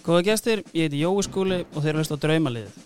[0.00, 2.76] Góða gestir, ég heiti Jói Skúli og þeir hlust á draumaliðið.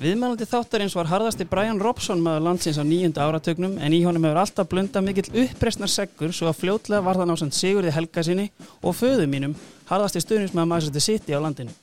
[0.00, 4.40] Viðmælandi þáttarins var harðasti Brian Robson maður landsins á nýjunda áratögnum en í honum hefur
[4.40, 8.46] alltaf blunda mikill uppreysnar seggur svo að fljótlega var það násand Sigurði Helga sinni
[8.80, 9.58] og föðu mínum
[9.90, 11.76] harðasti stuðnismæður Manchester City á landinu.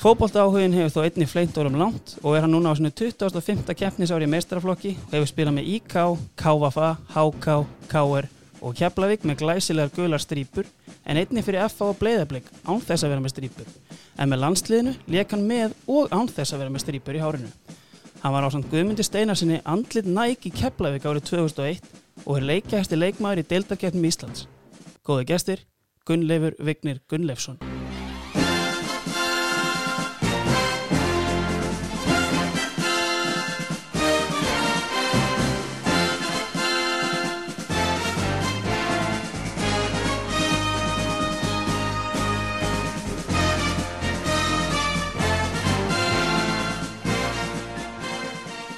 [0.00, 3.66] Fóbolta áhugin hefur þó einni fleint órum langt og er hann núna á sinu 25.
[3.74, 5.96] keppnisári í meistaraflokki og hefur spilað með IK,
[6.38, 10.68] KVFA, HK, KR og Keflavík með glæsilegar gular strýpur
[11.06, 13.72] en einni fyrir FA og Bleiðarblik án þess að vera með strýpur.
[14.20, 17.50] En með landsliðinu leik hann með og án þess að vera með strýpur í hárinu.
[18.20, 21.92] Hann var á samt Guðmundi Steinarsinni andlit næk í Keflavík árið 2001
[22.26, 24.46] og er leikjæsti leikmaður í deildarkeppnum Íslands.
[25.06, 25.64] Góði gestir,
[26.04, 27.79] Gunnleifur Vignir Gunnleifsson.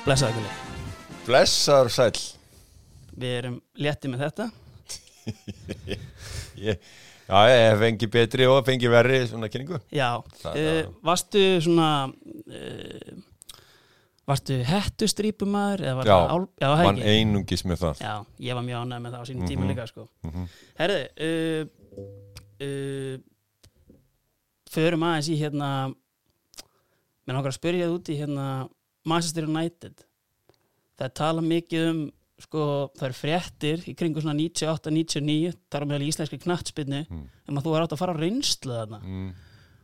[0.03, 0.53] Blessaði Gulli.
[1.27, 2.17] Blessar sæl
[3.13, 4.47] Við erum léttið með þetta.
[6.67, 6.87] ég,
[7.29, 10.09] Já, ég fengi betri og fengi verri svona kynningu Já,
[10.43, 11.91] Það- það- varstu svona,
[12.51, 13.13] uh,
[14.29, 14.59] varstu
[16.01, 18.15] var Já, ál, já, Mann einungis með það Já,
[18.49, 19.71] ég var mjög ánægð með það á sínum tíma Mhm.
[19.71, 20.09] líka, sko.
[20.27, 20.51] Mhm.
[20.83, 21.65] Herði, uh,
[22.67, 23.17] uh,
[24.73, 25.71] förum aðeins í hérna,
[27.23, 28.47] mér náttúrulega að spyrja það út í hérna
[29.05, 30.05] Manchester United.
[30.99, 32.03] Það er talað mikið um,
[32.43, 32.67] sko,
[32.99, 37.25] það eru fréttir í kringu svona 98-99, þar á meðal í íslenski knattspinnu, Mm.
[37.49, 39.01] um að þú er átt að fara á reynslu þarna.
[39.03, 39.33] mm.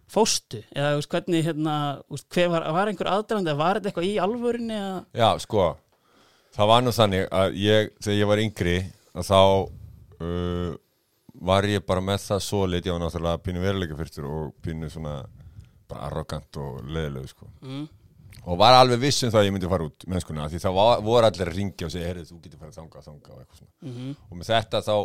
[0.08, 0.62] Fóstu?
[0.72, 1.74] Eða veist, hvernig, hérna,
[2.08, 5.04] veist, var, var einhver aðdraðandi, var þetta eitthvað í alvörinni eða?
[5.14, 5.76] Já, sko
[6.58, 8.76] Það var nú þannig að ég, þegar ég var yngri
[9.14, 9.40] að þá
[10.24, 10.72] uh,
[11.48, 14.88] var ég bara með það svo lit, ég var náttúrulega pínu veruleika fyrstur og pínu
[14.90, 15.20] svona
[15.88, 17.84] bara arrogant og leðilegu sko Mm.
[18.48, 21.02] Og var alveg viss um það að ég myndi fara út mennskuna, því það var,
[21.04, 23.74] voru allir að ringja og segja, heyrðu, þú getur farið þangað, þangað og eitthvað svona.
[23.84, 24.96] Mm og með þetta þá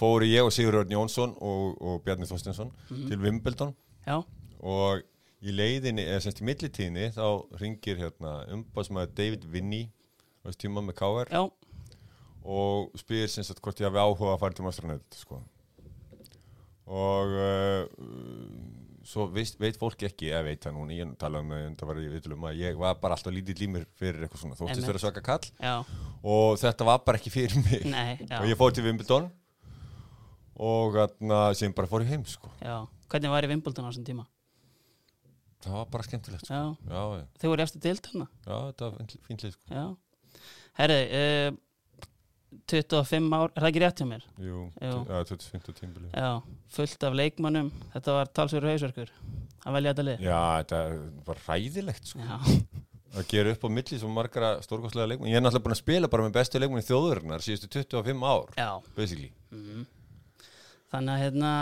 [0.00, 3.74] fóru ég og Sigur Örn Jónsson og, og Bjarni Þorstinsson til Wimbledon.
[4.04, 4.18] Já,
[4.64, 5.04] og
[5.44, 7.26] í leiðinni, eða semst í millitíðinni þá
[7.60, 9.82] ringir hérna umbásmaður David Vinny
[10.40, 11.42] á þessu tíma með KR já,
[12.44, 15.42] og spyr semst að hvort ég hafi áhuga að fara til Mastranett sko.
[16.88, 17.84] og uh,
[19.04, 22.08] svo veist, veit fólk ekki, ég veit það núna, ég talaði með þetta var í
[22.14, 24.90] viðlum að ég var bara alltaf lítið límir fyrir eitthvað svona, þóttist Einmitt.
[24.90, 25.74] vera svaka kall já,
[26.34, 29.30] og þetta var bara ekki fyrir mig nei, og ég fór til Wimbledon
[30.54, 32.48] og þarna sem bara fór ég heim sko.
[32.62, 34.24] Hvernig var í Wimbledon á þessum tíma?
[35.64, 36.62] það var bara skemmtilegt sko.
[37.40, 38.26] Þau voru eftir deilt hana.
[38.44, 39.64] já, þetta var fínt- fínt lið sko.
[39.72, 39.84] Já.
[40.78, 41.56] Herði, uh,
[42.70, 44.24] 25 ár, er það ekki rétt hjá mér?
[44.40, 45.74] Jú, já, 25.
[45.80, 46.30] tímbili Já,
[46.76, 49.12] fullt af leikmannum, þetta var talsverður hausverkur
[49.64, 50.24] að velja þetta lið.
[50.26, 50.80] Já, þetta
[51.28, 52.28] var ræðilegt sko.
[53.14, 56.08] Að gera upp á milli svo margra stórkostlega leikmenn ég er náttúrulega búin að spila
[56.10, 59.84] bara með bestu leikmenn í þjóðurinnar síðustu 25 ár, basically Mhm.
[60.94, 61.52] Þannig að hérna,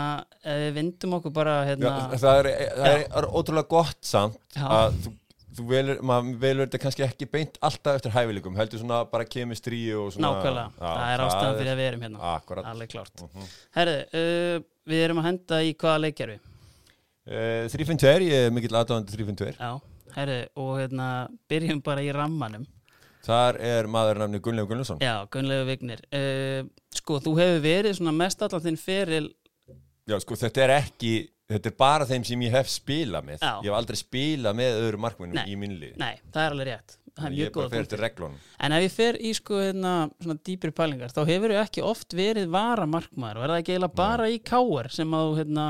[0.45, 4.65] við vindum okkur bara hérna, já, það, er, það er, er ótrúlega gott samt Já.
[4.67, 5.13] að þú,
[5.53, 9.81] þú velur, maður velur þetta kannski ekki beint alltaf eftir hæfileikum, heldur svona bara kemistrí
[9.97, 13.23] og svona nákvæmlega, það er ástæðan fyrir að við erum hérna, Akkurat alveg klárt.
[13.27, 13.49] Mhm.
[13.77, 16.39] Herði, uh, við erum að henda í hvaða leikjarfi?
[17.27, 19.71] uh, 352, ég er mikill aðdáðandi 352 Já,
[20.17, 21.09] herði, og hérna,
[21.49, 22.65] byrjum bara í rammanum.
[23.23, 26.01] Þar er maður namni Gunnleif Gunnlaugsson Já, Gunnlegu Vignir.
[26.11, 29.29] Uh, sko, þú hefur verið svona mest allan þinn feril,
[30.03, 31.11] Já, sko, þetta er ekki
[31.51, 33.39] þetta er bara þeim sem ég hef spilað með.
[33.43, 33.53] Já.
[33.63, 35.47] ég hef aldrei spilað með öðru markmennum Nei.
[35.51, 36.97] í minnlið nei, það er alveg rétt.
[37.13, 38.37] Það er ég mjög er bara góð fyrir til reglunum.
[38.65, 39.93] En ef ég fer í sko hérna,
[40.23, 43.37] svona dýpri pælingar, þá hefur þú ekki oft verið varamarkmaður.
[43.37, 45.65] Og er það ekki eiginlega bara í káar sem að þú hérna,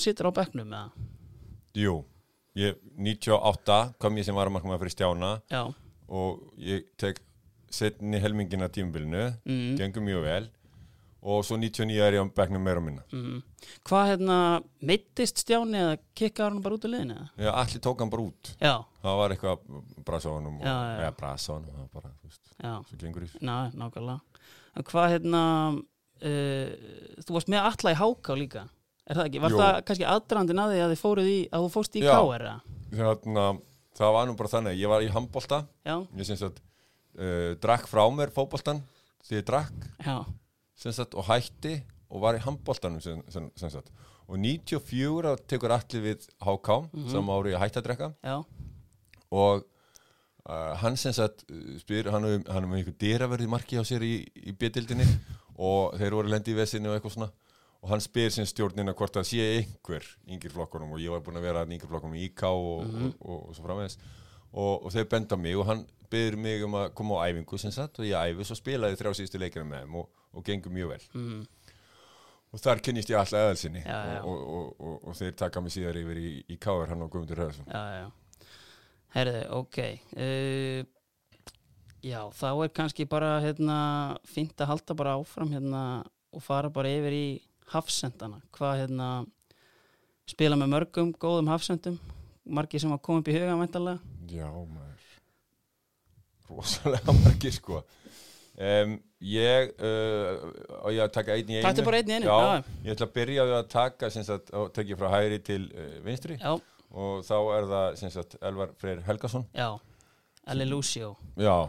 [0.00, 1.10] situr á bekknum með það?
[1.76, 1.94] Jú,
[2.56, 5.62] ég, 98 kom ég sem varamarkmaður fyrir Stjána Já,
[6.08, 7.20] og ég tek
[7.76, 9.26] setni helmingina tímabilinu.
[9.44, 10.48] Mm, gengum mjög vel
[11.26, 13.40] og svo 99 er ég á bekknum meira minna mm.
[13.86, 14.36] Hvað hérna,
[14.86, 17.16] meittist Stjáni eða kikkaði hann bara út af liðinu?
[17.34, 20.28] Já, allir tók hann bara út Já, það var eitthvað á
[20.62, 20.76] já.
[21.02, 23.42] eða brasa á honum, það var bara, þú veist, svo gengur í þessu.
[23.42, 24.46] ná, nákvæmlega.
[24.86, 25.42] Hvað hérna,
[26.22, 28.64] uh, þú varst með alla í háká líka,
[29.06, 29.42] er það ekki?
[29.46, 29.60] Var Jú.
[29.62, 32.12] það kannski aðdrandin að því að þið fóruð í, að þú fórst í Já.
[32.14, 32.56] káar eða?
[32.96, 33.46] Þarna,
[33.98, 36.62] það var nú bara þannig, ég var í handbolta Já, ég sem sagt
[37.18, 38.82] uh, drakk frá mér fótboltan
[39.26, 40.18] því ég drakk já,
[40.76, 43.88] sagt, og hætti og var í handboltanum sem, sem, sem sagt.
[44.28, 47.08] Og 94 þá tekur allir við HK Mhm.
[47.10, 48.36] sem ári ég hætti að drekka já,
[49.30, 49.64] og
[50.48, 54.14] uh, hann sem sagt uh, spyr, hann er með einhver dyraverði marki á sér í,
[54.46, 55.06] í betildinni
[55.58, 57.30] og þeir voru lendi í vesinu og eitthvað svona.
[57.84, 61.36] Og hann spyr sem stjórnina hvort það sé einhver yngir flokkunum og ég var búin
[61.38, 63.98] að vera yngir flokkunum í IK og, og, og, og svo framvegis.
[64.56, 67.70] Og, og þeir benda mig og hann byrður mig um að koma á æfingu sem
[67.74, 70.92] sagt og ég æfi svo spilaði þrjá síðustu leikina með þeim og, og gengur mjög
[70.92, 71.06] vel.
[71.16, 71.44] Mm,
[72.52, 74.20] og þar kynnist ég alltaf eðalsinni Já, já.
[74.22, 77.42] og, og, og, og þeir taka mig síðar yfir í, í Káar hann og Guðmundur
[77.42, 78.12] Hörðarsson
[79.16, 79.78] herðu, ok
[80.16, 80.80] uh,
[82.04, 83.78] já, þá er kannski bara hérna,
[84.28, 85.82] fínt að halda bara áfram hérna
[86.36, 87.26] og fara bara yfir í
[87.72, 89.10] hafsendana, hvað hérna
[90.30, 91.98] spila með mörgum góðum hafsendum?
[92.46, 93.96] Margir sem að koma upp í huga
[94.30, 95.06] Já, maður.
[96.46, 97.80] Rosalega margir sko
[98.56, 98.94] um,
[99.26, 100.46] ég uh,
[100.82, 101.84] á ég að taka einn í einu?
[101.98, 105.40] einn í einu, já, ég ætla að byrja að taka sagt, og tekja frá hægri
[105.44, 106.38] til uh, vinstri.
[106.40, 106.54] Já,
[106.96, 109.46] og þá er það sagt Elvar Freyr Helgason.
[109.56, 109.70] Já,
[110.46, 111.68] Eli Lucio já,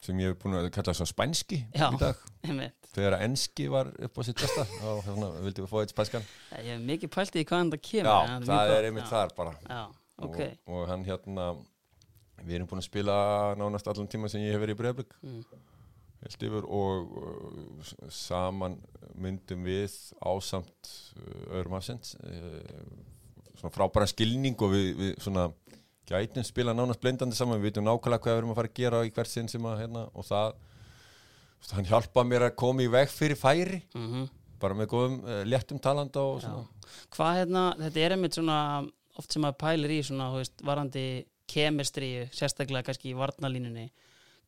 [0.00, 1.90] sem ég hef búin að kalla svo spænski Já.
[1.92, 2.22] í dag
[2.90, 6.24] þegar að enski var upp á sitt besta og hérna vildum við fá eitt spænskan.
[6.56, 9.52] Ég hef mikið pælt í hvaðan það kemur já, það mjög er einmitt þar bara.
[9.68, 9.82] Já,
[10.16, 10.40] ok.
[10.40, 11.50] og, og hann hérna
[12.40, 13.18] við erum búin að spila
[13.60, 15.44] nánast allan tíma sem ég hef verið í Breiðablík Mm.
[16.24, 18.78] Heilt yfir og uh, saman
[19.20, 22.58] myndum við ásamt uh, öðrum afsend uh,
[23.60, 25.48] svona frábæra skilning og við, við svona
[26.10, 29.06] gætum spila nánast blendandi saman við veitum nákvæmlega hvað við erum að fara að gera
[29.06, 30.58] í hvert sinn sem að hérna og það
[31.70, 34.28] hann hjálpa mér að koma í veg fyrir færi mm
[34.60, 36.48] bara með góðum uh, léttum talanda og Já.
[36.48, 36.80] svona
[37.14, 38.56] Hvað hérna, þetta er einmitt svona
[39.20, 41.04] oft sem maður pælir í svona, þú veist, varandi
[41.50, 43.88] kemistríu, sérstaklega kannski í varnalínunni.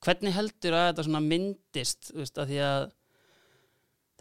[0.02, 2.90] Hvernig heldur að þetta svona myndist, veist, að að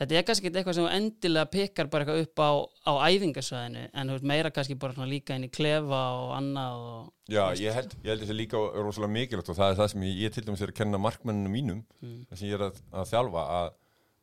[0.01, 2.49] þetta er kannski eitthvað sem endilega pikkar bara eitthvað upp á,
[2.89, 7.43] á æfingasvæðinu, en veist, meira kannski bara líka inn í klefa og annað og, Já,
[7.59, 10.33] ég held, ég held þessi líka rosalega mikilvægt og það er það sem ég, ég
[10.37, 12.23] til dæmis er að kenna markmenninu mínum Mm.
[12.31, 13.69] það sem ég er að, að þjálfa að,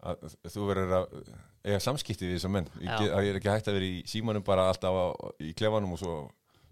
[0.08, 1.06] að þú verður að
[1.69, 2.96] eiga samskipti við þessar menn ég, Já.
[3.14, 5.06] að ég er ekki hægt að vera í símanum bara alltaf á,
[5.43, 6.16] í klefanum og svo,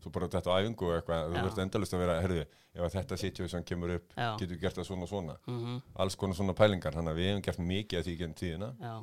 [0.06, 3.18] svo bara þetta æfingu og eitthvað, þú verður endalust að vera herðu, ef að þetta
[3.24, 4.30] situation kemur upp Já.
[4.38, 5.36] getur við gert það svona og svona.
[5.50, 8.68] Mm alls konar svona pælingar, þannig að við hefum gert mikið af því genn tíðina.
[8.80, 8.94] Já,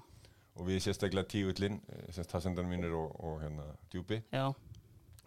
[0.55, 1.79] og við sérstaklega tíullin
[2.13, 4.21] semst tassendan mínir og, og hérna djúpi.
[4.31, 4.53] Já,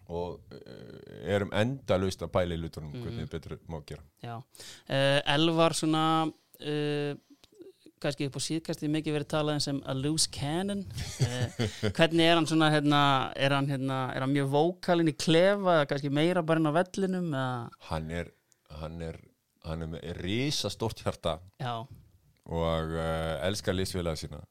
[0.08, 3.02] og uh, erum endalaust að pæla í lutunum Mhm.
[3.02, 4.02] hvernig betur má gera.
[4.22, 6.04] Uh, Elvar svona,
[6.62, 7.14] uh,
[8.02, 10.82] kannski upp á síðkastið mikið verið talað sem a loose cannon.
[11.22, 11.62] Uh,
[11.96, 13.00] hvernig er hann svona hérna,
[13.36, 16.76] er, hann, hérna, er hann mjög vókalinn í klefa eða kannski meira bara inn á
[16.76, 18.32] vellinum eða, hann er
[18.80, 19.16] hann er,
[19.64, 21.38] hann er með risa stort hjarta.
[21.62, 21.78] Já,
[22.46, 24.42] og uh, elskar liðsfélaga sína.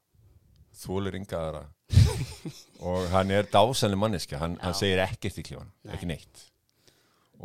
[0.75, 1.61] Þólir ynga aðra.
[2.89, 5.93] Og hann er dásanlega manneski hann, hann segir ekkert í klífan, Nei.
[5.95, 6.41] ekki neitt.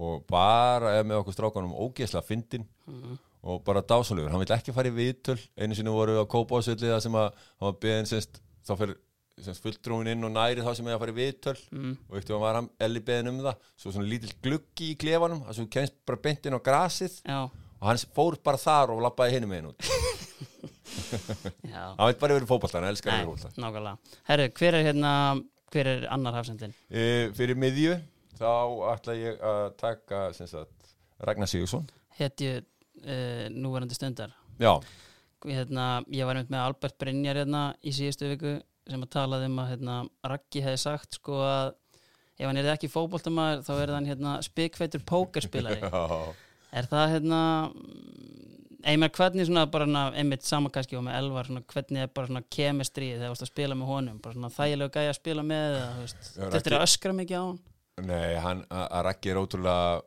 [0.00, 3.18] Og bara er með okkur strákanum ógeðslega fyndin Mhm.
[3.42, 5.38] Og bara dásanlegur, hann vil ekki fara í viðtöl.
[5.56, 8.98] Einu sinni voru við á Kópásvöldi það sem að hann var beðin semst, þá fyrir
[9.40, 11.56] semst fulltrúin inn og næri þá sem er að fara í viðtöl.
[11.72, 12.68] Mm, og eftir að var hann?
[12.88, 13.62] Elli beðin um það.
[13.80, 15.40] Svo svona lítill gluggi í klefanum.
[15.46, 17.16] Þar sem þú kemst bara beint inn á grasið.
[17.24, 17.40] Já,
[17.80, 19.88] og hann fór bara þar og lappaði hinum einn út.
[21.72, 21.84] Já.
[21.96, 24.18] Hann veit bara verið fótbolta, hann elskar verið fótbolta nákvæmlega.
[24.28, 25.14] Herru, hver er hérna
[25.70, 26.74] hver er annar hafsendin?
[26.90, 27.96] e, fyrir miðju
[28.40, 28.50] þá
[28.94, 30.22] ætla ég að taka
[31.20, 31.86] Ragnar Sigursson
[32.18, 32.60] hetju
[33.04, 34.34] uh, núverandi stundar.
[34.60, 34.74] Já,
[35.46, 38.58] hérna, ég var einmitt með Albert Brynjar hérna í síðustu viku
[38.90, 41.72] sem að talaði um að hérna, Raggi hefði sagt sko að
[42.40, 45.82] ef hann er ekki fótboltamaður þá er hann hérna spikfeitur pókerspilari.
[46.70, 47.38] Er það hérna
[48.86, 52.42] einmitt hvernig svona bara einmitt sama kannski og með Elvar svona, hvernig er bara svona
[52.46, 54.20] kemistrið þegar þú varst að spila með honum?
[54.22, 55.74] Bara svona þægilega gæja að spila með
[56.36, 57.58] þetta er að öskra mikið á hann?
[58.06, 59.98] Nei, hann, að Raggi er ótrúlega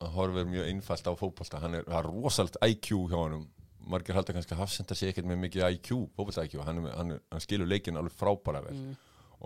[0.00, 1.60] hann horfir mjög einfalt á fótbolta.
[1.62, 3.46] Hann er, það er rosalt IQ hjá honum.
[3.86, 7.12] Margir halda kannski að Hafsendar sé ekkert með mikið IQ, fótbolta IQ, hann, er hann,
[7.16, 8.74] er- hann skilur leikin alveg frábæra vel.
[8.74, 8.96] Mm.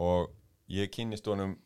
[0.00, 0.30] og
[0.71, 1.57] ég kynist honum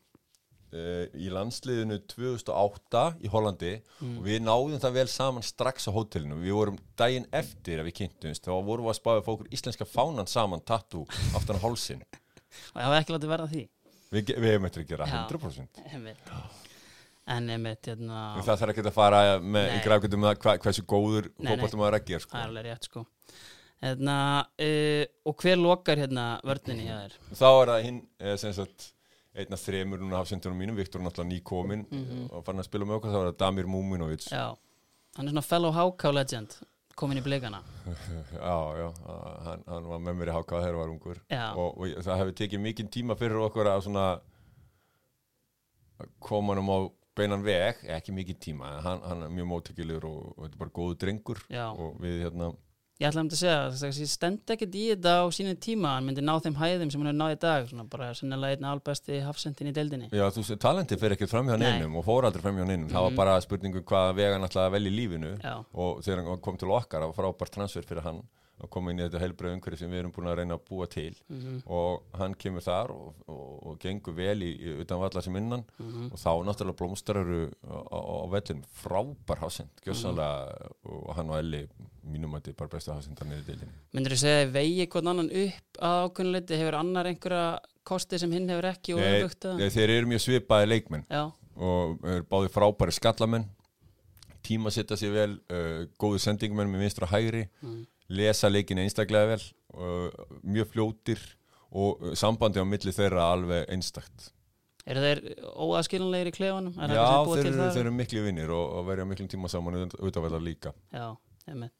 [0.72, 4.16] uh, í landsliðinu 2008 í Hollandi Mm.
[4.18, 6.40] og við náðum það vel saman strax á hótelinu.
[6.42, 10.26] Við vorum daginn eftir að við kynntumst þá vorum við að spáða fókur íslenska fánan
[10.28, 12.02] saman tattoo aftan á hálsin
[12.74, 13.62] og ég hafa ekki látið verða því?
[14.14, 15.22] Við, við hefum eftir að gera Já.
[15.28, 16.34] 100% einmitt.
[17.26, 19.76] En einmitt hérna, en það þarf ekki að fara með Nei.
[19.78, 22.36] í grafgjöndum með hva, hversu góður fótboltum að reggja það sko.
[22.36, 23.04] er alveg rétt sko
[23.84, 24.16] hérna,
[24.66, 27.16] uh, og hver lokar hérna vörninni hjá þér?
[27.40, 28.90] þá er það hinn eh, sem sagt
[29.34, 32.28] einn af þremur núna hafsendunum mínum, Viktor er náttúrulega nýkominn Mhm.
[32.30, 34.44] og fann að spila með okkur, þá er það Damir Múminovic Já,
[35.16, 36.54] hann er svona fellow HK legend
[36.94, 37.58] komin í blikana
[38.36, 38.86] Já, já,
[39.48, 41.18] hann, hann var með mér í hákáð þegar var ungur
[41.56, 44.06] og, og það hefur tekið mikinn tíma fyrir okkur að svona
[46.20, 46.78] koma hann á
[47.16, 50.76] beinan veg, ekki mikinn tíma hann, hann er mjög móttökilegur og, og þetta er bara
[50.80, 51.66] góðu drengur Já.
[51.72, 52.54] og við hérna
[53.02, 56.22] ég ætla um að segja ég stend ekkert í þetta á sínum tíma hann myndi
[56.22, 59.70] ná þeim hæðum sem hann hefur náð í dag svona bara sennilega einn albesti hafsendin
[59.70, 61.72] í deildinni Já, þú sé, talenti fer ekkert fram hjá Nei.
[61.72, 62.86] neinum og fór aldrei fram hjá neinum.
[62.92, 63.16] Það var Mhm.
[63.18, 66.56] bara spurningu hvað vega hann ætlaði að velja í lífinu Já, og þegar hann kom
[66.56, 68.22] til okkar, það var frábært transfer fyrir hann
[68.62, 70.86] að koma inn í þetta heilbrið umhverfi sem við erum búin að reyna að búa
[70.90, 71.14] til.
[71.28, 75.36] Mhm, og hann kemur þar og, og, og gengur vel í, í utan vallar sem
[75.40, 75.64] innan.
[75.82, 81.38] Mhm, og þá náttúrulega blómstraru á, á, á vellin frábær hásend, gjössanlega og hann og
[81.40, 81.64] Elli
[82.04, 83.78] mínum að þetta er bara bestu hásendar niður í deildinni.
[83.96, 87.46] myndur þú segja að vegi hvern annan upp að ákveðnuleiti hefur annar einhverja
[87.84, 91.04] kosti sem hinn hefur ekki og nei, þeir eru mjög svipaði leikmenn.
[91.10, 91.24] Já,
[91.56, 93.48] og eru báði frábæri skallamenn.
[94.44, 97.46] Tíma setja sér vel uh, góðu sendingumenn með vinstra hægri.
[97.64, 99.44] Mm, lesa leikin einstaklega vel
[100.44, 101.22] mjög fljótir
[101.74, 104.30] og sambandi á milli þeirra alveg einstakt.
[104.84, 105.20] Eru þeir
[105.64, 106.74] óaskilanlegir í klefanum?
[106.76, 110.44] Er Já, þeir eru, þeir eru miklu vinnir og, og verja miklum tíma saman utafæðar
[110.44, 110.74] líka.
[110.92, 111.08] Já,
[111.48, 111.74] einmitt.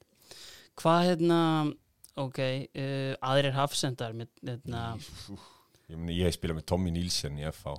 [0.81, 1.41] Hvað hérna,
[2.19, 4.85] ok, uh, aðrir hafsendar hérna,
[5.91, 7.77] ég, ég spila með Tommy Nílsen í FH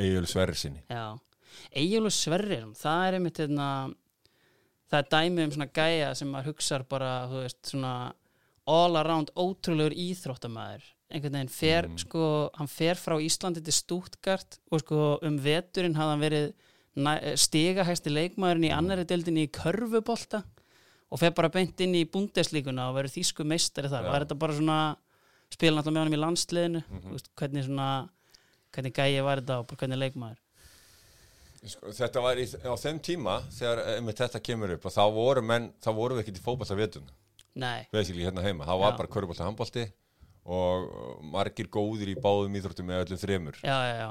[0.00, 1.18] Egil Sverri sinni já
[1.74, 3.66] Egilur Sverrir, það er einmitt hérna,
[4.90, 7.92] það er dæmi um svona gæja sem maður hugsar bara, þú veist, svona
[8.66, 11.98] all around ótrúlegur íþróttamæður einhvern veginn fer, Mm.
[11.98, 16.52] sko, hann fer frá Íslandi til Stuttgart og sko um veturinn hafði hann verið
[17.40, 20.42] stigahæsti leikmaðurinn í annari deildinni í körfubolta
[21.10, 24.04] og fer bara beint inn í búndeslíkuna og verður þýsku meistari þar.
[24.04, 24.08] Já.
[24.10, 24.78] og er þetta bara svona
[25.50, 27.88] spila náttúrulega með honum í landsliðinu mm veist, hvernig svona
[28.70, 30.38] hvernig gæi var þetta og hvernig leikmaður
[31.68, 35.42] sko, Þetta var í, á þeim tíma þegar einmitt þetta kemur upp og þá voru
[35.44, 37.10] menn, þá voru við ekkert í fótballta vetun
[37.60, 38.96] Nei, basically hérna heima, þá var Já.
[39.00, 39.86] bara körubolta handbolti
[40.50, 40.90] og
[41.32, 43.58] margir góðir í báðum íþróttum með öllum þremur.
[43.66, 44.10] Já, já,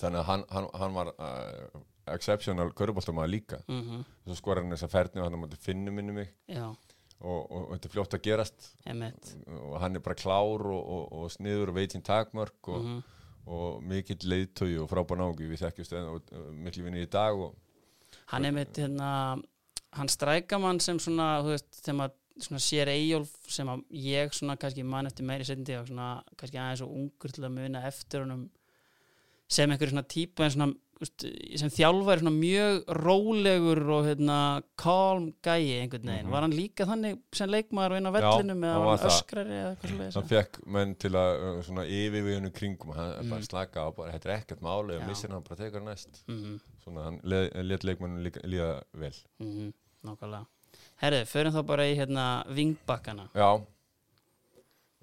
[0.00, 3.60] þannig að hann, hann, hann var uh, exceptional köruboltamaður líka.
[3.70, 6.32] Mm svo skor hann þess að ferni og hann mátti finna minni mig.
[6.50, 6.64] Já,
[7.20, 8.68] og, og, þetta er fljótt að gerast.
[8.88, 12.86] Emitt og hann er bara klár og, og, og sniður og veit sín takmörk og,
[12.86, 13.02] mm
[13.46, 15.96] og mikill leiðtögi og frábær nági við þekkjumst
[16.62, 17.38] miklu vinni í dag
[18.32, 19.38] Hann er mitt hérna
[19.96, 24.84] hann strækamann sem svona þú veist, þegar maður sér Eyjólf sem að ég svona kannski
[24.88, 28.46] man eftir meiri sendi og svona kannski aðeins og ungur til að muna eftir honum
[29.52, 30.70] sem einhverju svona típa en svona
[31.60, 34.36] sem þjálfari svona mjög rólegur og hérna
[34.78, 36.30] calm gæi einhvern veginn, Mhm.
[36.30, 39.56] var hann líka þannig sem leikmaður inn á Já, vellinum eða hann var hann öskrari
[39.58, 43.30] eða eitthvað svo hann fekk menn til að uh, svona yfirveginu kringum hann Mm.
[43.30, 45.06] bara slaka á, bara þetta er ekkert máli og Já.
[45.08, 46.22] missir hann bara tekur næst.
[46.28, 49.14] Mm svona hann let leikmannum líka- líða vel.
[49.40, 49.72] -hmm.
[50.04, 50.46] Nákvæmlega.
[51.02, 53.28] Herðu, förum þá bara í hérna vingbakkana.
[53.34, 53.64] Já.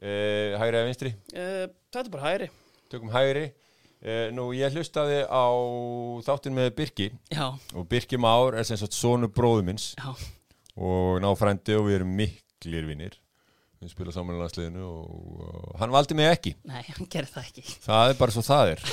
[0.01, 1.13] E, hægri eða vinstri?
[1.35, 2.49] Uh, Þetta er bara hægri.
[2.89, 3.43] Tökum hægri.
[3.45, 3.53] e,
[4.35, 5.45] nú ég hlustaði á
[6.23, 7.09] þáttin með Birki.
[7.33, 10.13] Já, og Birki Már er sem sagt sonu bróðu minns já,
[10.79, 13.17] og náfrændi og við erum miklir vinnir
[13.79, 16.55] við spila saman í landsliðinu og, og hann valdi mig ekki.
[16.67, 17.63] Nei, hann gerir það ekki.
[17.85, 18.83] Það er bara svo það er.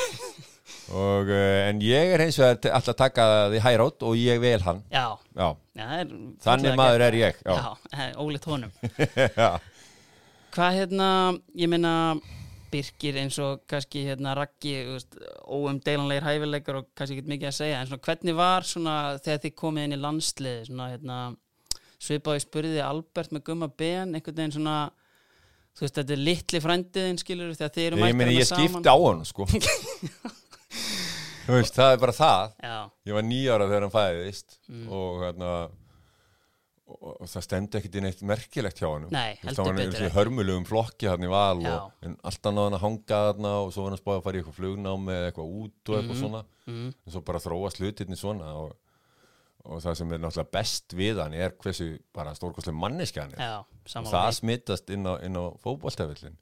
[0.97, 4.61] Og uh, en ég er hins vegar alltaf að taka því hærátt og ég vel
[4.63, 4.83] hann.
[4.91, 5.49] Já, já,
[5.79, 6.13] já það er
[6.47, 7.57] þannig maður er ég já,
[8.23, 8.73] ólíkt honum.
[9.43, 9.51] Já.
[10.57, 11.09] Hvað hérna,
[11.59, 11.93] ég meina
[12.73, 14.75] Birkir eins og kannski hérna Raggi,
[15.47, 18.95] óumdeilanlegir hæfileikar og kannski ekki mikið að segja en svona hvernig var svona
[19.25, 21.19] þegar þið komið inn í landsliði svona hérna
[22.07, 24.77] svipaði spurði Albert með gumma ben einhvern veginn svona
[25.77, 28.69] þú veist, þetta er litli frændiðin skilur þegar þið eru mættir meni þarna ég saman.
[28.73, 29.47] skipti á hann sko
[31.47, 32.77] þú veist, það er bara það Já,
[33.11, 34.89] ég var nýjára þegar hann fæðist Mm.
[34.91, 35.51] og hérna
[37.07, 39.87] og, og það stemdi ekkert í neitt merkilegt hjá hann Nei, heldur það var betur
[39.87, 40.15] einu ekki.
[40.17, 43.85] hörmulegum flokki hann í val og, en alltaf náði hann að hanga þarna og svo
[43.85, 46.23] var hann að spáða að fara í eitthvað flugnám eða eitthvað út og eitthvað Mhm.
[46.25, 48.73] svona mm, en svo bara þróast hlutirni svona og,
[49.67, 53.45] og það sem er náttúrulega best við hann er hversu bara stórkostlega manneski hann er
[53.47, 53.55] já,
[54.03, 56.37] og það smittast inn á, inn á fótboltafellin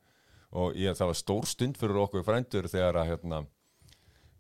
[0.55, 3.41] og ég, það var stór stund fyrir okkur frændur þegar að hérna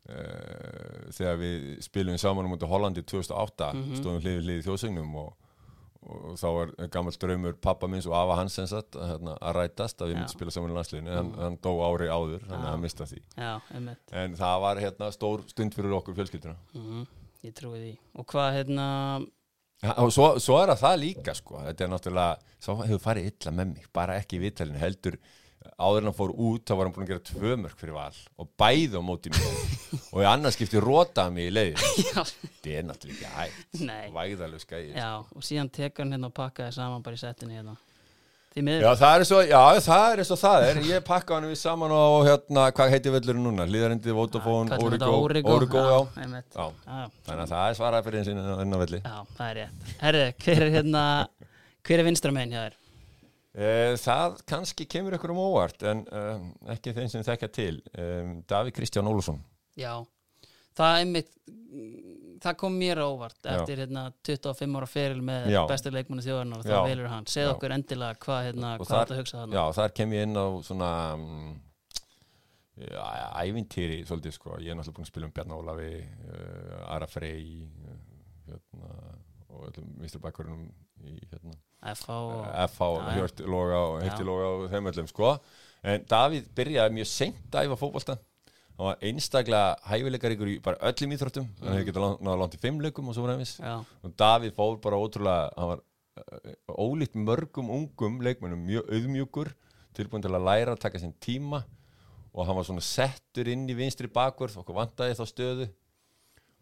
[0.08, 3.96] uh, þegar við spilum saman um Hollandi 2008 Mhm.
[4.00, 5.14] stóðum hlið við hlið í þjóðsögnum
[6.06, 9.56] og, þá var gammal draumur pappa minns og afa hans sem sagt að, hérna, að
[9.58, 11.10] rætast að við myndum spila saman í landsliðinu.
[11.12, 13.22] En hann, hann dó ári áður, þannig að hann mista því.
[13.36, 13.52] Já,
[14.24, 16.56] en það var hérna stór stund fyrir okkur fjölskylduna.
[16.76, 17.06] Mm,
[17.44, 17.94] Ég trúi því.
[18.20, 18.84] Og hvað hérna
[19.84, 21.58] Ja, og svo, svo er það það líka sko.
[21.66, 25.18] þetta er náttúrulega, svo hefur farið illa með mig bara ekki í viðtælinu, heldur
[25.78, 28.18] áður en hann fór út, þá var hann búin að gera tvö mörg fyrir val
[28.40, 29.48] og bæði á móti mér.
[30.14, 33.80] Og í annars skipti rótaði mig í leiðin þetta er náttúrulega ekki hægt.
[33.86, 34.04] Nei.
[34.14, 37.76] Vægðalegu skæði Já, og síðan tekur hann hérna og pakkaði saman bara í settinu hérna.
[38.54, 40.76] Já, það er svo, já, það er og það er.
[40.86, 43.66] Ég pakka hann við saman á hérna, hvað heitir völlurinn núna,
[44.70, 45.08] Kallum þetta?
[45.10, 45.96] Origo,
[47.26, 49.90] þannig að það er svarað fyrir eins og enn á velli já, það er rétt.
[50.04, 51.02] Herði, hver er hérna
[51.84, 52.78] hver er vinstra megin hjá þér?
[53.54, 57.76] Eh, Það kannski kemur ykkur um óvart en um, ekki þeim sem þekka til.
[57.94, 59.38] Um, Davík Kristján Ólusson
[59.78, 59.92] Já,
[60.74, 61.30] það einmitt
[62.44, 65.60] það kom mér óvart eftir hérna, 25 ára feril með Já.
[65.70, 69.38] bestu leikmanni þjóðarnar og þá velur hann, segð okkur endilega hvað, hérna, þar- þetta hugsa
[69.38, 69.56] þarna?
[69.56, 71.54] Já, þar kem ég inn á svona um,
[73.40, 77.64] ævintýri svolítið sko, ég er náttúrulega búin að spila um Bjarnar Ólafi uh, Ara Frey
[77.70, 77.98] uh,
[78.50, 78.90] hérna,
[79.54, 80.18] og öllum Mr.
[80.24, 80.66] Bakkurinn
[81.06, 81.54] í hérna
[81.84, 83.16] FH og, FH, Já, já.
[83.18, 84.28] Hjört Loga og Hefti Já.
[84.28, 85.32] Loga og þeim öllum sko.
[85.84, 88.16] En Davíð byrjaði mjög seint að æfa fótbolta.
[88.74, 91.44] Hann var einstaklega hæfileikar ykkur í bara öllum íþróttum.
[91.46, 91.60] Mm.
[91.66, 94.98] hann hefði getað náða langt í fimm leikum og svo já, og Davíð fór bara
[94.98, 99.52] ótrúlega hann var uh, ólíkt mörgum ungum leikmennum, mjög auðmjúkur
[99.94, 101.62] tilbúin til að læra taka sinn tíma.
[102.34, 105.68] Og hann var svona settur inn í vinstri bakvörð, okkur vantaði þá stöðu.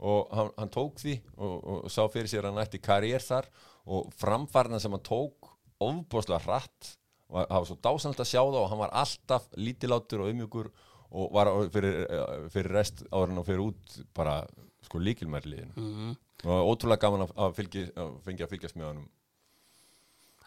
[0.03, 1.53] Og hann, hann tók því og,
[1.87, 3.49] og sá fyrir sér að hann ætti karriér þar
[3.87, 5.51] og framfarnan sem hann tók
[5.83, 6.97] ofbúslega hratt
[7.33, 10.69] og það var svo dásanlega að sjá það og hann var alltaf lítilátur og auðmjúkur
[11.13, 14.43] og var fyrir, eh, fyrir rest en og fyrir út bara
[14.83, 16.13] sko líkilmærliðinu mm
[16.43, 19.05] og ótrúlega gaman að, að, fylgi, að fengja að fylgjast með honum.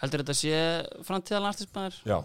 [0.02, 0.58] Heldur þetta sé
[1.08, 2.18] framtíðal artismæður já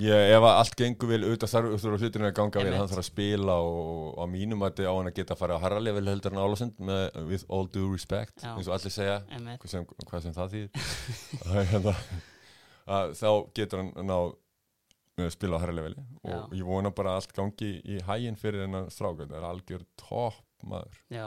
[0.00, 3.02] ég, ef að allt gengur vel auðvitað þarf þurfa hlutinu að ganga vel hann þarf
[3.02, 6.04] að spila og á mínum að á hann að geta að fara að harra level
[6.08, 8.54] heldur en Álasund með with all due respect Já.
[8.54, 10.88] eins og allir segja hvað sem, hvað sem það þýðir.
[11.52, 11.94] Að, hérna,
[12.96, 14.16] að þá getur hann ná
[15.22, 16.40] að spila á harra leveli og Já.
[16.56, 19.28] ég vona bara að allt gangi í hæginn fyrir hennar stráka.
[19.28, 21.00] Það er algjör topp maður.
[21.12, 21.26] Já,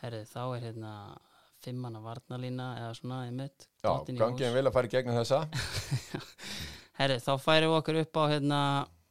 [0.00, 0.92] herrið, þá er hérna
[1.64, 5.16] fimmanna varnalína eða svona einmitt já, dottinn í gangi hann vel að fara í gegnum
[5.18, 5.40] þessa
[6.98, 8.62] herrið, þá færum við okkur upp á hérna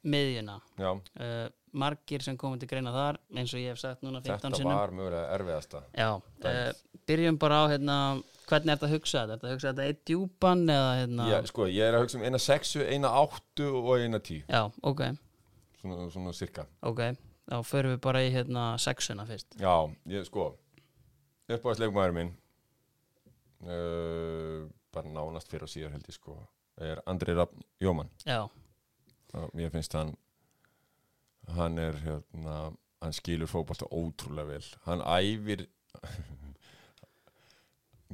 [0.08, 0.58] miðjuna.
[0.79, 1.46] Já, uh,
[1.77, 4.79] margir sem komið til greina þar eins og ég hef sagt núna 15 þetta sinnum.
[4.79, 5.84] var mögulega erfiðasta.
[5.94, 7.98] Já, uh, byrjum bara á hérna,
[8.48, 9.34] hvernig er þetta að hugsa þetta?
[9.34, 11.29] Er þetta að hugsa þetta eitt djúpan eða hérna?
[11.32, 14.63] Já, sko, ég er að hugsa um eina sexu, eina áttu og eina tí Já,
[14.82, 15.08] ok,
[15.82, 16.67] svona, svona cirka.
[16.88, 17.03] Ok
[17.48, 19.56] Þá förum við bara í hérna sexuna fyrst.
[19.62, 19.72] Já,
[20.12, 20.50] ég sko
[21.48, 22.34] uppáðsleikmaður minn
[23.63, 26.36] uh, bara nánast fyrir og síðar held ég sko
[26.82, 28.46] er Andri Rapp Jóman Já,
[29.54, 30.16] mér finnst hann
[31.56, 32.58] hann er hérna
[33.02, 34.68] hann skilur fótbolta ótrúlega vel.
[34.88, 35.66] Hann æfir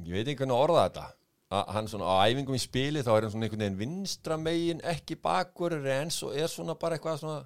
[0.04, 1.06] ég veit ekki hvernig að orða þetta.
[1.54, 4.82] Að hann svona á æfingum í spili þá er hann svona einhvern veginn vinstra megin
[4.90, 7.40] ekki bakur en svo er svona bara eitthvað svona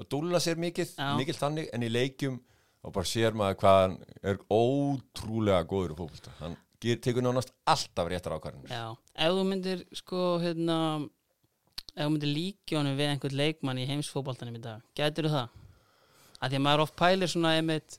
[0.00, 1.12] að dúlla sér mikið, Já.
[1.18, 2.40] mikið þannig en í leikjum
[2.82, 3.96] og bara sér maður hvað hann
[4.32, 6.34] er ótrúlega góður í fótbolta.
[6.40, 6.56] Hann
[7.04, 8.84] tekur nánast alltaf réttar ákvarðanir já
[9.22, 10.78] Ef þú myndir sko hérna
[11.92, 15.58] ef þú myndir líkja honum við einhvern leikmann í heimsfótboltanum í dag, gætir þú það?
[16.42, 17.98] Að því að maður oft pælir svona einmitt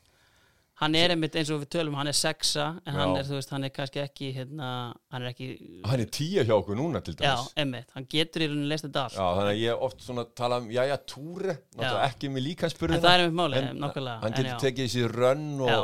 [0.82, 3.20] hann er einmitt eins og við tölum, hann er sexa en hann Já.
[3.22, 4.70] er, þú veist, hann er kannski ekki hérna,
[5.14, 5.48] hann er ekki
[5.86, 8.88] hann er tíja hjá okkur núna til Já, dæmis einmitt, hann getur í rauninni leist
[8.90, 12.08] þetta allt Já, þannig að ég oft svona tala um, jæja, túri, náttúrulega Já.
[12.10, 13.04] ekki með En líkansburðina.
[13.06, 14.58] það er einmitt málið, nákvæmlega Hann En getur já.
[14.66, 15.82] tekið þessi rönn og, Já.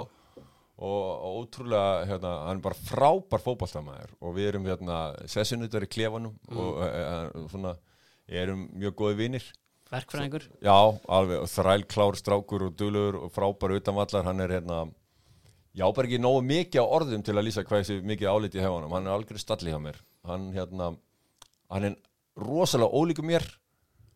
[0.80, 6.38] Og, ótrúlega, hérna, hann er bara frábær fótballtamaður og við erum hérna sessunutar í klefanum
[6.50, 6.58] Mm.
[6.58, 7.74] og e, svona,
[8.30, 9.50] erum mjög góði vinir.
[9.89, 10.46] Verkfræðingur.
[10.62, 10.76] Já,
[11.10, 14.84] alveg, og þræl klár strákur og dulur og frábær utanvallar, hann er hérna,
[15.74, 18.84] já, bara ekki nógu mikið á orðum til að lýsa hvað þessi mikið áliti hefur
[18.86, 19.98] hann, hann er algjörðu stalli hjá mér,
[20.30, 20.92] hann hérna,
[21.74, 21.96] hann er
[22.39, 23.44] rosalega ólíku mér,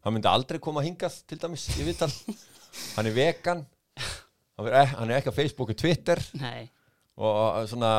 [0.06, 2.12] hann myndi aldrei koma hingað til dæmis í vital,
[2.95, 3.65] hann er vegan,
[4.57, 6.67] hann er, ekki á Facebook og Twitter Nei,
[7.17, 7.91] og svona,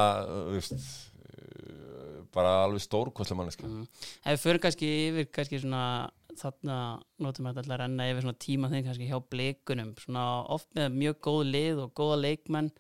[0.53, 3.67] veist, uh, bara alveg stórkostlega manneska.
[3.67, 3.87] mm.
[4.25, 6.77] ef við förum kannski yfir kannski svona þarna
[7.23, 10.97] notum við þetta að renna yfir svona tíma þing kannski hjá blikunum svona oft með
[10.99, 12.71] mjög góð lið og góða leikmenn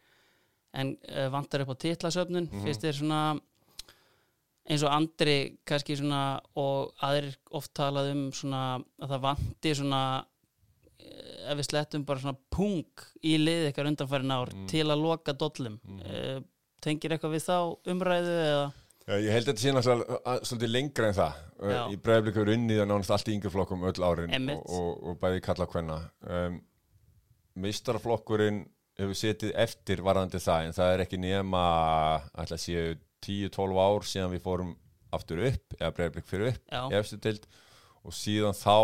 [0.75, 2.65] en uh, vantar upp á titlasöfnun Mhm.
[2.67, 3.21] fyrst er svona
[4.65, 10.01] eins og andri kannski svona og aðrir oft talað um svona að það vanti svona
[10.19, 10.25] eh,
[11.45, 14.67] ef við slettum bara svona pung í lið ykkar undanfærin ár Mm.
[14.71, 16.45] til að loka dollum mm.
[16.85, 17.59] tengir eitthvað við þá
[17.93, 18.65] umræðu eða
[19.05, 21.41] Já, ég held að þetta sé náttúrulega svolítið lengra en það.
[21.61, 21.81] Uh, Já.
[21.93, 25.19] Í bregðarbliku er unnið að nánast allt í yngri flokkum öll árin og, og, og
[25.21, 25.99] bæði kalla hvenna.
[26.25, 26.57] Um,
[27.61, 28.63] meistaraflokkurinn
[28.97, 31.65] hefur setið eftir varðandi það en það er ekki nema
[32.33, 32.95] að séu
[33.27, 34.73] 10-12 ár síðan við fórum
[35.15, 37.45] aftur upp eða bregðarblik fyrir upp efstu deild
[38.05, 38.77] og síðan þá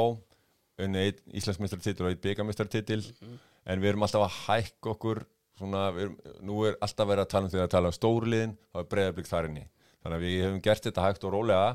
[0.86, 5.22] unni einn Íslandsmeistartitil og einn byggamestartitil en við erum alltaf að hækka okkur
[5.60, 6.16] svona, við erum,
[6.48, 9.30] nú er alltaf verið að tala um því að tala um stórliðin þá er bregðarblik
[9.30, 9.64] þar inni.
[10.00, 11.70] Þannig að við hefum gert þetta hægt og rólega.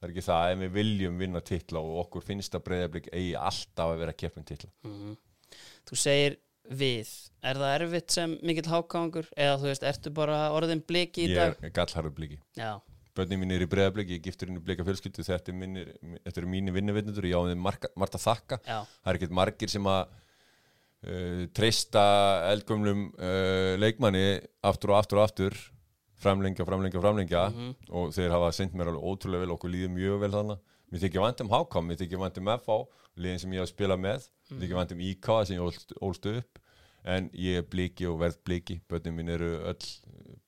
[0.00, 3.34] Það er ekki það en við viljum vinna titla og okkur finnst að bregðarblik eigi
[3.38, 4.70] alltaf að vera að keppa um titla.
[4.88, 5.18] Mhm.
[5.90, 6.38] Þú segir
[6.70, 7.10] við,
[7.42, 11.38] er það erfitt sem mikill hákangur eða þú veist, ertu bara orðin bliki í ég
[11.38, 11.56] dag?
[11.62, 12.38] er gallharður bliki.
[12.58, 12.80] Já,
[13.16, 15.84] börnin mín er í breðabliki, ég giftur inn í bleika fjölskyldu þetta er, minni,
[16.24, 18.60] þetta er mínu vinnuvinnendur ég á þeim margt að þakka.
[18.64, 22.06] Já, það er ekkert margir sem að uh, treysta
[22.52, 24.24] eldgumlum uh, leikmanni
[24.70, 25.58] aftur og aftur og aftur
[26.20, 27.44] framlengja, framlengja, framlengja.
[27.96, 31.24] Og þeir hafa sendt mér alveg ótrúlega vel okkur líður mjög vel þannig mér þykir
[31.24, 32.78] vænt um HK, mér þykir vænt um FH
[33.20, 34.26] liðin sem ég hef spilað með.
[34.50, 36.62] Mér þykir vænt um IK sem ég ólst, ólst upp.
[37.08, 38.80] En ég er bliki og verð bliki.
[38.90, 39.92] Börnin mín eru öll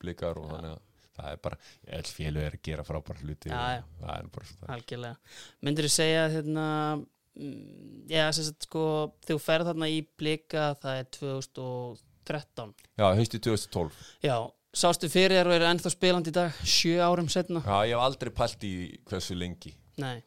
[0.02, 0.82] blikar og þannig að
[1.22, 1.58] það er bara,
[1.98, 3.82] öll félag er að gera frábæra hluti Já, já.
[4.02, 4.72] það er bara svo það.
[4.76, 5.36] Algjörlega.
[5.68, 6.66] Myndir þú segja hérna
[6.98, 8.82] mm, Já, sem sagt sko
[9.28, 14.36] þú ferð þarna í blika það er 2013 Já, hausti 2012 Já,
[14.82, 18.04] sástu fyrir þér og eru ennþá spilandi í dag sjö árum setna Já, ég hef
[18.08, 18.74] aldrei pælt í
[19.08, 19.72] hversu lengi.
[20.02, 20.18] Nei.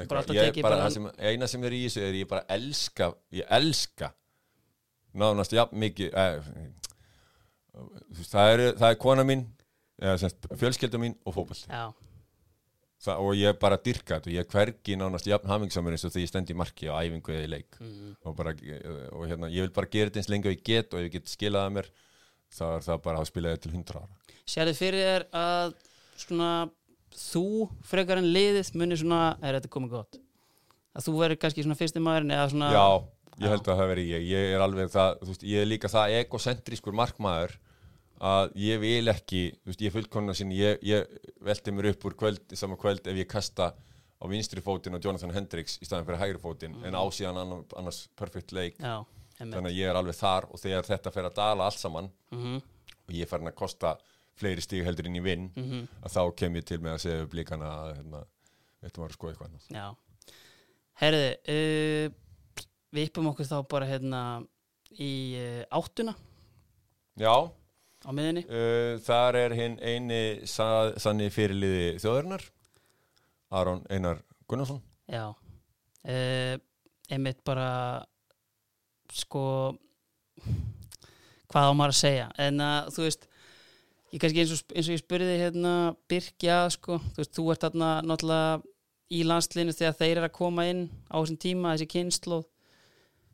[0.00, 3.10] Bara alltaf tekið bara, bara- sem, eina sem er í þessu er ég bara elska
[3.36, 4.12] ég elska
[5.20, 6.46] nánast jafn mikið eh,
[8.30, 9.42] það, er, það er kona mín
[10.00, 11.36] fjölskylda mín og
[13.00, 16.14] það, og ég bara dyrka þetta og ég er hvergi nánast jafn hamingsamur eins og
[16.14, 17.78] því ég stend í marki á æfingu eða í leik.
[17.80, 18.16] Mhm.
[18.24, 18.54] og, bara,
[19.12, 21.14] og hérna, ég vil bara gera þetta eins lengi og ég get og ef ég
[21.16, 21.90] get skilað að mér
[22.50, 24.08] þá er það bara að spila þetta til 100 ára.
[24.50, 25.74] Sérðu fyrir þér að
[26.16, 26.50] svona
[27.14, 27.46] þú
[27.86, 30.20] frekar en liðið munir svona, er þetta komið gott?
[30.90, 32.86] Að þú verður kannski svona eða svona Já,
[33.38, 34.22] ég held að það veri ég.
[34.26, 37.54] Ég er alveg það, veist, ég er líka það egocentrískur markmaður
[38.20, 41.06] að ég vil ekki, veist, ég er fullkonna sinni ég, ég
[41.40, 43.70] velti mér upp úr kvöld saman kvöld ef ég kasta
[44.20, 47.62] á vinstri fótinn og Jonathan Hendricks í staðan fyrir hægri fótinn en á síðan annar,
[47.80, 48.76] annars perfect leik.
[48.78, 49.00] Já
[49.40, 52.56] þannig að ég er alveg þar og þegar þetta fer að dala allt saman Mhm.
[53.08, 53.94] og ég er farin að kosta
[54.36, 55.88] fleiri stíg heldur inn í vinn Mhm.
[56.04, 58.20] að þá kem ég til með að segja upp líkana að hérna,
[58.84, 59.70] þetta var skoða eitthvað annað.
[59.72, 59.96] Já.
[61.00, 62.10] Herði, uh,
[62.92, 64.46] við yppum okkur þá bara hérna
[65.00, 66.14] í uh, áttuna.
[67.16, 67.50] Já,
[68.06, 72.46] á miðinni Uh, þar er hinn eini sa, sanni fyrirliði þjóðarinnar
[73.50, 74.80] Aron Einar Gunnarsson.
[75.10, 75.32] Já.
[76.06, 76.56] Uh,
[77.10, 77.68] einmitt bara
[79.10, 79.74] sko
[81.50, 82.28] hvað á maður að segja?
[82.40, 83.26] En að þú veist
[84.10, 85.74] ég kannski eins og, eins og ég spurði hérna
[86.10, 88.60] Birkja sko, þú veist, þú ert þarna náttúrulega
[89.10, 92.46] í landslinu þegar þeir eru að koma inn á þessum tíma, þessi kynnslóð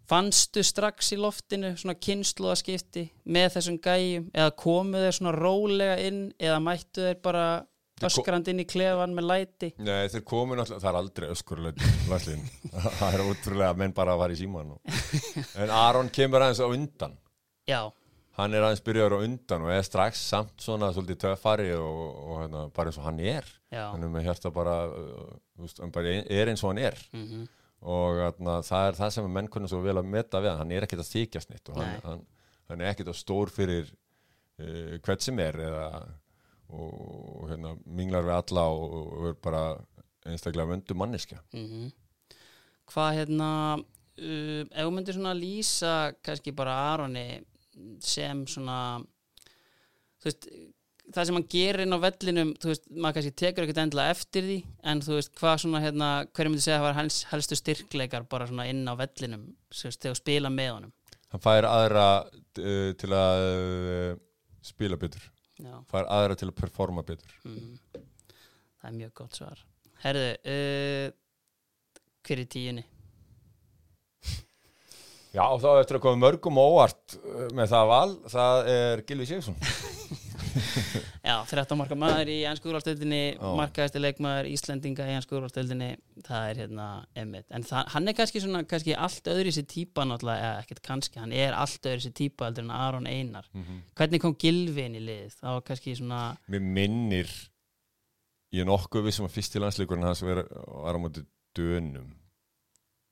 [0.07, 4.29] fannstu strax í loftinu svona kynnslóðaskipti með þessum gæjum?
[4.35, 7.47] Eða komu þeir svona rólega inn eða mættu þeir bara
[8.07, 9.71] öskrandi inn í klefan með læti?
[9.81, 12.49] Nei, þeir komu náttúrulega, það er aldrei öskurlega landslíðin,
[13.01, 14.75] það er útrúlega að menn bara að fara í síman
[15.63, 17.17] en Aron kemur aðeins á undan.
[17.67, 17.81] Já,
[18.37, 22.41] hann er aðeins byrjaður á undan og er strax samt svona svolítið töffari og, og
[22.43, 23.49] hérna, bara eins og hann er.
[23.73, 23.87] Já.
[23.89, 27.01] Hann er með hérta bara, uh, hann bara er eins og hann er.
[27.17, 27.47] Mm
[27.87, 30.87] og atna, það er það sem menn kunna svo vel að meta við hann, er
[30.87, 32.23] ekkert að þykjast neitt og hann, hann,
[32.71, 35.85] hann er ekkert að stór fyrir uh, hvert sem er eða,
[36.75, 39.63] og, hérna, minglar við alla og, og er bara
[40.27, 41.93] einstaklega vöndu manniska Mhm.
[42.87, 47.29] Hvað hérna uh, ef þú myndir svona lýsa kannski bara Aroni
[48.01, 48.81] sem svona
[50.23, 50.47] þú veist
[51.15, 54.47] það sem hann gerir inn á vellinum þú veist, maður kannski tekur ekkert endla eftir
[54.47, 54.57] því
[54.91, 58.49] en þú veist, hvað svona hérna hverju myndir segja að var hans helstu styrkleikar bara
[58.51, 60.97] svona inn á vellinum þú veist, þegar spila með honum?
[61.35, 64.11] Hann fær aðra uh, til að uh,
[64.67, 65.31] spila betur.
[65.63, 67.33] Já, fær aðra til að performa betur.
[67.47, 67.79] Mm.
[67.95, 69.65] það er mjög gott svar.
[70.03, 71.09] Herðu, uh,
[72.27, 72.87] hver er tíunni?
[75.37, 77.19] Já, þá eftir að koma mörgum óvart
[77.53, 79.59] með það val, það er Gilvi Sigsson
[81.29, 83.49] Já, 13 marka maður í ennsku úrvalstöldinni Já.
[83.61, 85.91] markaðasti leikmaður Íslendinga í ennsku úrvalstöldinni
[86.27, 86.87] það er hérna
[87.19, 90.83] Emmitt en það, hann er kannski svona kannski allt öðru sér típa náttúrulega, eða ekkert
[90.87, 93.49] kannski, hann er allt öðru sér típa heldur en Aron Einar.
[93.97, 95.39] Hvernig kom Gilvi inn í lið?
[95.41, 96.21] Það var kannski svona
[96.53, 97.33] Mér minnir
[98.55, 101.25] ég er nokkuð vissum að fyrsti landsleikurinn hans var, var á móti
[101.57, 102.15] dönum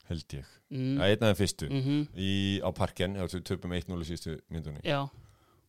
[0.09, 1.03] held ég, mm, mm.
[1.03, 1.69] einn af þeim fyrstu.
[1.73, 4.83] Mm í, á parken, töpum 1-0 í síðustu myndunni.
[4.85, 5.07] Já,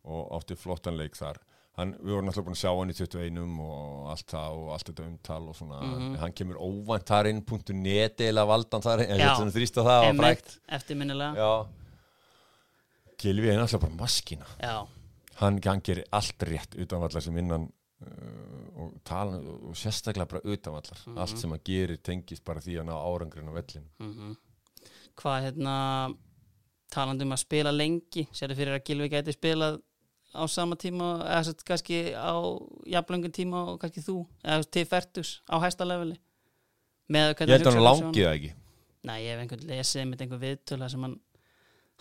[0.05, 1.39] og átti flottan leik þar
[1.77, 4.89] hann, við vorum náttúrulega búin að sjá hann í 21 og allt það og allt
[4.91, 6.05] þetta umtal og svona, Mhm.
[6.13, 9.83] en hann kemur óvænt þar inn punktu neti eða valdan þar en þetta þrýst á
[9.83, 11.35] það og frækt eftirminnilega.
[13.21, 14.87] Gilvi er náttúrulega bara maskina Já,
[15.41, 17.69] hann, gerir allt rétt utanvallar sem innan
[18.05, 21.17] uh, og tala og sérstaklega bara utanvallar Mhm.
[21.17, 24.37] allt sem hann gerir tengist bara því að ná árangurinn á vellinu mm
[25.15, 26.15] Hvað hérna
[26.91, 29.81] talandi um að spila lengi sérðu fyrir að Gilvi gæti spilað
[30.35, 32.35] á sama tíma eða svo kannski á
[32.95, 36.17] jafnlöngun tíma og kannski þú eða til færtus á hæsta leveli
[37.11, 38.53] með ég held að hann langi það ekki
[39.05, 41.19] Nei, ég hef einhvern lesið með einhvern viðtöla sem hann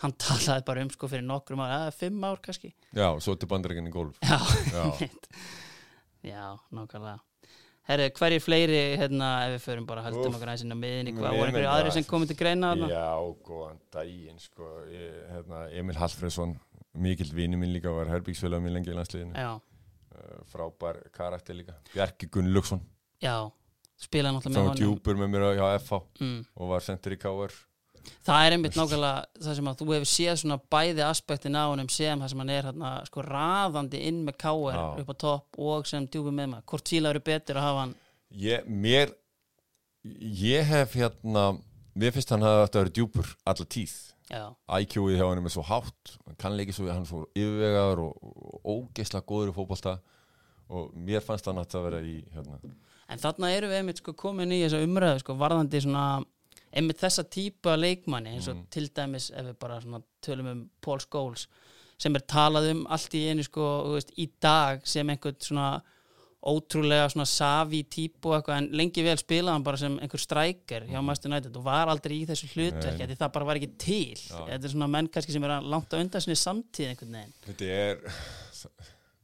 [0.03, 3.47] hann talaði bara um sko fyrir nokkrum ár eða fimm ár kannski já, svo til
[3.51, 4.39] bandaríkinn í golf Já,
[4.73, 5.09] já,
[6.33, 6.43] Já,
[6.73, 7.21] nákvæmlega
[7.85, 10.37] Herri, hverjir fleiri, hérna, ef við förum bara höldum Úff.
[10.39, 11.89] okkur aðeins inn á miðinni, hvað voru einhverju það.
[11.93, 12.71] sem komið til greina?
[12.89, 13.11] Já,
[13.45, 14.69] góðan daginn sko.
[14.89, 16.55] ég, hérna, Emil Hallfredsson
[16.95, 19.35] mikill vini minn líka var herbyggsfélag minn lengi í landsliðinu.
[19.35, 21.77] Já, uh, frábær karakter líka.
[21.93, 22.83] Bjarki Gunnlaugsson.
[23.23, 23.37] Já,
[24.01, 26.43] spilaði náttúrulega með djúpur með mér á- FH mm.
[26.55, 27.55] og var sendur í KR
[28.25, 31.89] Það er einmitt nákvæmlega það sem að þú hefur séð svona bæði aspektin á honum
[31.89, 34.83] sem það sem hann er hérna, sko raðandi inn með Já.
[35.01, 37.95] upp á topp og sem djúpi með maður hvort fíla eru betur að hafa hann?
[38.29, 39.15] Ég, mér
[40.03, 41.45] ég hef hérna
[41.95, 43.95] mér finnst hann hafa þetta að vera djúpur alla tíð
[44.31, 48.29] IQ-ið hjá hann er svo hátt hann kann leikið svo, hann svo yfirvegaður og,
[48.65, 49.99] ógeðslega góður í fótbolta
[50.73, 52.57] og mér fannst hann að vera í hérna,
[53.11, 56.05] en þarna eru við einmitt sko komin í þessa umræðu sko varðandi svona
[56.75, 60.99] einmitt þessa típa leikmanni eins og til dæmis ef við bara svona tölum um Paul
[61.03, 61.45] Scholes
[62.01, 65.69] sem er talað um allt í einu sko veist, í dag sem einhvern svona
[66.45, 71.01] ótrúlega svona savi típu eitthvað en lengi vel spilaði hann bara sem einhver strækir hjá
[71.01, 74.19] Master United og var aldrei í þessu hlutverki því það bara var ekki til.
[74.19, 77.33] Þetta er svona menn kannski sem er langt á undan sinni samtíð einhvern veginn.
[77.47, 78.03] Þetta er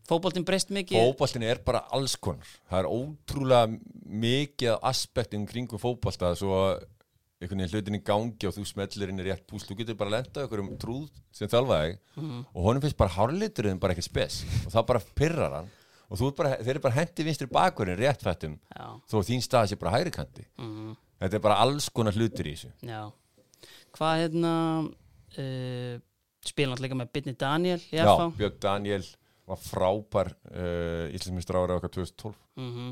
[0.09, 0.97] fótboltinn breyst mikið.
[1.11, 2.47] Fótboltin er bara alls konar.
[2.71, 3.79] Það er ótrúlega
[4.25, 6.87] mikið aspektum kringum fótbolta svo að
[7.41, 10.11] einhvern veginn hlutin í gangi og þú smellir inn í rétt púsl, þú getur bara
[10.17, 12.41] lendað okkur um trúð sem þjálfaði Mhm.
[12.53, 15.69] og honum finnst bara hárliturinn bara ekki spes og það bara pyrrar hann
[16.11, 19.69] og ert bara, þeir eru bara hendi vinstri bakurinn réttfættum já, þó að þín stað
[19.71, 20.45] sé bara hægri kanti.
[20.59, 20.93] Mhm.
[21.21, 22.71] Þetta er bara alls konar hlutir í þessu.
[22.83, 23.01] Já.
[23.95, 24.53] Hvað hérna
[25.37, 25.99] uh,
[26.45, 29.05] spila náttúrulega með Bitni Daniel Já, Björn Daniel
[29.51, 32.91] var frábær uh, Íslandsmyndstur ára okkar 2012 mm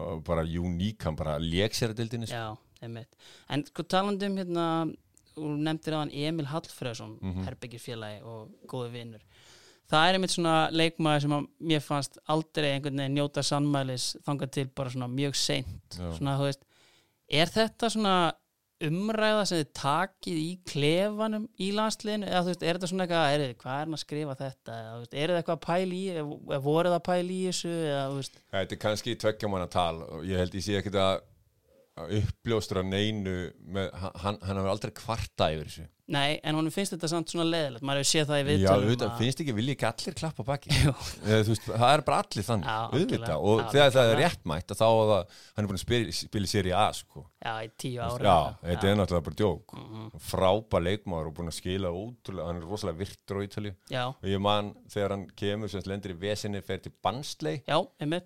[0.00, 2.52] og bara uník, hann bara lék sér að dildinni sko.
[3.50, 4.66] En sko talandi um hérna
[5.34, 7.46] þú nefndir á hann Emil Hallfreðsson mm Mhm.
[7.48, 9.24] herbyggirfélagi og góði vinnur
[9.90, 14.52] Það er einmitt svona leikmaður sem að mér fannst aldrei einhvern veginn njóta sannmælis þangað
[14.56, 15.96] til bara svona mjög seint.
[15.98, 16.62] Svona þú veist
[17.40, 18.14] er þetta svona
[18.80, 22.28] umræða sem þið takið í klefanum í landsliðinu?
[22.30, 24.76] Eða þú veist, er þetta svona eitthvað er, hvað er hann að skrifa þetta?
[24.76, 27.74] Eða þú veist, er þetta eitthvað að pæla í eða voruð að pæla í þessu?
[27.90, 31.00] Eða þú veist, Þetta er kannski tveggja manna tal og ég held ég sé ekkert
[31.02, 31.12] að
[32.00, 33.90] að uppljóstra neinu með,
[34.22, 37.84] hann, hann hefur aldrei kvarta yfir þessu nei, en honum finnst þetta samt svona leðilegt,
[37.86, 40.46] maður hefur séð það í Já, viðtölum auðvitað, að- finnst ekki vilja ekki allir klappa
[40.48, 40.70] baki.
[41.30, 44.74] Þú veist, það er bara allir þannig Já, auðvitað, og Já, þegar það er réttmætt
[44.74, 47.24] þá að það, hann er búin að spila, spila í A sko.
[47.40, 48.20] já, í tíu ára.
[48.30, 49.76] Já, þetta er náttúrulega bara djók.
[49.80, 50.10] Mhm.
[50.30, 53.74] frábær leikmaður og búin að skila ótrúlega, hann er rosalega virtur á Ítalíu.
[53.90, 57.78] Já, og ég man þegar hann kemur sem lendir í vesinni, fer til Bansley já,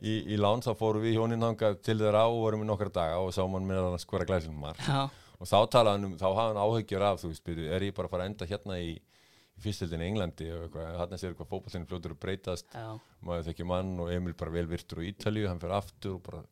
[0.03, 2.91] í, í lán, þá fórum við hjónin þangað til þeirra á og vorum í nokkra
[2.93, 6.47] daga og sáum hann með að skora já, og þá talaði hann um, þá hafði
[6.53, 9.65] hann áhyggjur af þú veist, er ég bara að fara að enda hérna í, í
[9.65, 12.89] fyrstildinni í Englandi og eitthvað, hann sér hvað fótballinu fljótur að breytast já,
[13.25, 16.45] maður þekki mann og Emil bara vel virtur á Ítalíu, hann fer aftur og bara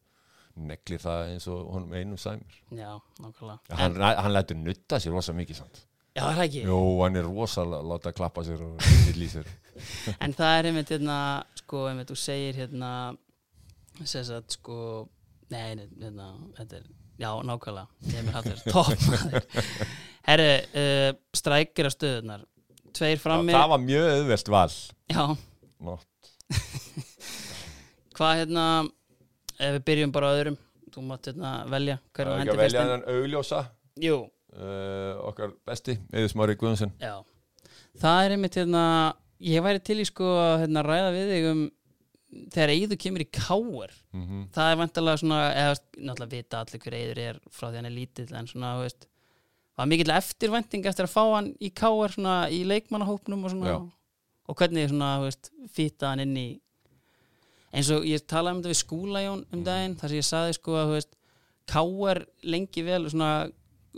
[0.62, 2.90] neglir það eins og honum einum sæmur já,
[3.22, 3.78] nákvæmlega.
[3.78, 5.86] Hann, hann lætur nutta sér rosa mikið samt.
[6.12, 6.62] Já, það er ekki?
[6.68, 8.82] Jó, hann er rosa að láta klappa sér og
[9.32, 9.48] sér.
[10.24, 11.18] En það er einmitt hérna,
[11.56, 12.90] sko, einmitt, þú segir hérna,
[14.04, 14.76] sem sagt, sko,
[15.52, 15.62] nei,
[16.02, 16.26] hérna,
[16.58, 19.42] þetta er, já, nákvæmlega, ég mér hafður, topp, maður.
[20.28, 22.42] Herri, uh, strækir á stöðunar,
[22.96, 24.72] tveir frammi, það var mjög auðvelt val.
[25.12, 25.24] Já,
[28.16, 28.64] hvað, hérna,
[29.58, 30.58] ef við byrjum bara öðrum,
[30.92, 33.60] þú mátt, hérna, velja, það er ekki að velja hann augljósa.
[34.02, 34.16] Jú,
[34.56, 37.14] uh, okkar besti, Eður Smári Guðunsen já,
[38.00, 38.84] það er einmitt, hérna,
[39.42, 41.62] ég væri til í, sko, að, hérna, ræða við þig um,
[42.52, 44.42] þegar Eyður kemur í káir, mm -hmm.
[44.54, 47.96] það er vantarlega svona eða náttúrulega vita allir hver eiður er frá því hann er
[47.96, 49.08] lítill en svona veist,
[49.76, 53.80] var mikill eftirvænting eftir að fá hann í káar svona í leikmannahópnum og svona.
[54.50, 56.48] Og hvernig svona veist, fýta hann inn í
[57.72, 60.76] eins og ég talaði um þetta við skúlajón um daginn þar sem ég saði sko
[60.76, 61.14] að veist,
[61.70, 63.48] káar lengi vel svona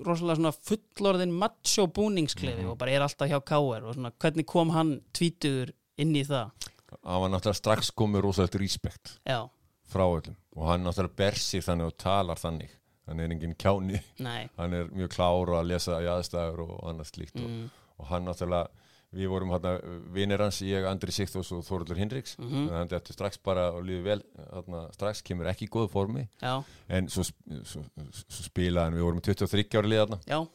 [0.04, 4.70] rosalega svona fullorðin macho búningsklefi og bara er alltaf hjá káar og svona hvernig kom
[4.74, 6.70] hann tvítugur inn í það
[7.02, 9.42] hann var náttúrulega strax komið rosalegt respekt já,
[9.90, 10.36] frá öllum.
[10.56, 12.72] Og hann náttúrulega ber sig þannig og talar þannig.
[13.04, 14.46] Hann er engin kjáni, nei.
[14.58, 17.66] Hann er mjög klár að lesa í aðstæður og annað slíkt og, mm,
[18.00, 18.70] og hann náttúrulega
[19.14, 19.66] við vorum hann
[20.14, 22.36] vinir hans, ég, Andri Sigþós og Þoruldur Hinriks.
[22.38, 22.66] Mhm.
[22.70, 26.26] þannig að þetta strax bara og líður vel þarna, strax kemur ekki í góðu formi.
[26.42, 27.26] Já, en svo,
[27.62, 30.00] svo, svo spilaði hann, við vorum með 23 ári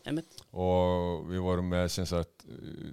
[0.06, 0.43] einmitt.
[0.54, 2.45] Og við vorum með sem sagt,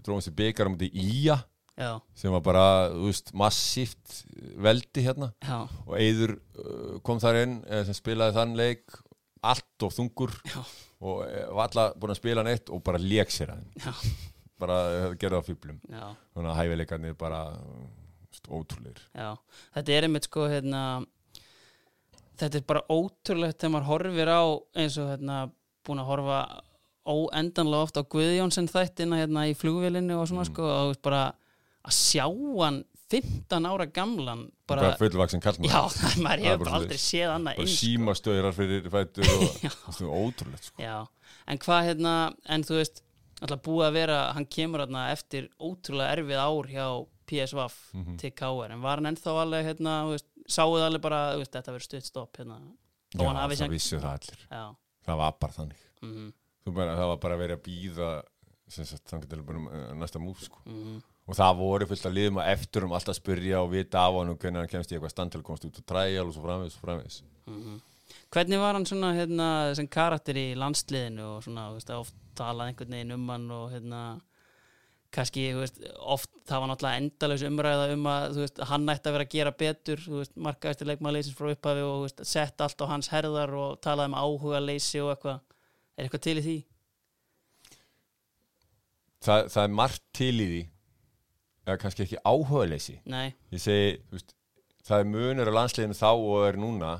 [0.06, 1.40] dróðumst í byggar um þetta Ía
[1.76, 4.22] já, sem var bara, þú veist, massíft
[4.64, 5.30] veldi hérna.
[5.44, 8.96] Já, og Eiður uh, kom þar inn eh, sem spilaði þann leik
[9.46, 10.32] allt of þungur.
[10.48, 10.62] Já.
[11.04, 13.92] og eh, var alla búin að spila neitt og bara lék sér Já.
[14.58, 17.40] bara uh, gerði á fýblum þannig að hæfileikarnir bara
[18.48, 20.80] ótrúleir þetta er einmitt sko hérna
[22.40, 24.42] þetta er bara ótrúlegt þegar maður horfir á
[24.80, 25.36] eins og hérna
[25.86, 26.40] búin að horfa
[27.06, 30.52] óendanlega oft á Guðjónsson þættina hérna í flugvélinu og svona Mm.
[30.52, 31.22] sko og bara
[31.86, 32.26] að sjá
[32.60, 35.82] hann 15 ára gamlan bara, bara, fullvaksin kallmann já,
[36.24, 37.76] maður Það er hefur bara bara aldrei séð annað bara sko.
[37.80, 39.44] símastöðurar fyrir fættur og
[39.94, 40.82] það er ótrúlegt sko.
[40.82, 40.96] Já,
[41.46, 42.14] en hvað hérna,
[42.56, 43.02] en þú veist,
[43.40, 46.86] alltaf búið að vera, hann kemur hérna eftir ótrúlega erfið ár hjá
[47.30, 47.62] PSV
[47.96, 48.16] Mhm.
[48.22, 51.86] til KR, en var hann ennþá alveg hérna, veist, sáuð alveg bara, veist, þetta verður
[51.88, 52.58] stutt stopp hérna,
[53.14, 54.64] já, það sem, vissu það allir já,
[55.06, 56.32] það var bara þannig mhm,
[56.66, 58.10] Þú bara, það var bara verið að býða
[58.74, 60.58] þannig til bara um, uh, næsta múf sko.
[60.66, 60.96] mhm,
[61.26, 64.20] og það voru fullt að liðum að eftir um alltaf að spyrja og vita af
[64.20, 66.32] hann og hvernig hann kemst í eitthvað stand til að komast út og træjal og
[66.34, 67.82] svo framvegis og framvegis mhm.
[68.34, 72.96] Hvernig var hann svona, hérna, sem karakter í landsliðinu og svona, veist, oft talað einhvern
[72.96, 74.00] veginn um hann og hérna,
[75.14, 79.26] kannski, veist, oft það var náttúrulega endalaus umræða um að, veist, hann ætti að vera
[79.28, 83.54] að gera betur, þú veist, markaðistir leikmaðleysins frá upphafi og, sett allt á hans herðar
[83.58, 85.42] og talaði um áhuga leysi og eitthvað,
[85.96, 86.56] er eitthvað til í því?
[89.26, 90.62] það, það er margt til í því
[91.66, 93.00] eða kannski ekki áhugaleysi.
[93.10, 94.34] Nei, ég segi, veist,
[94.86, 96.94] það er munur á landsliðinu þá og er núna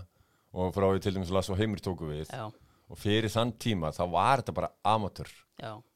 [0.57, 2.47] og frá því til dæmis Lass og Heimir tóku við já,
[2.91, 5.31] og fyrir þann tíma þá var þetta bara amatör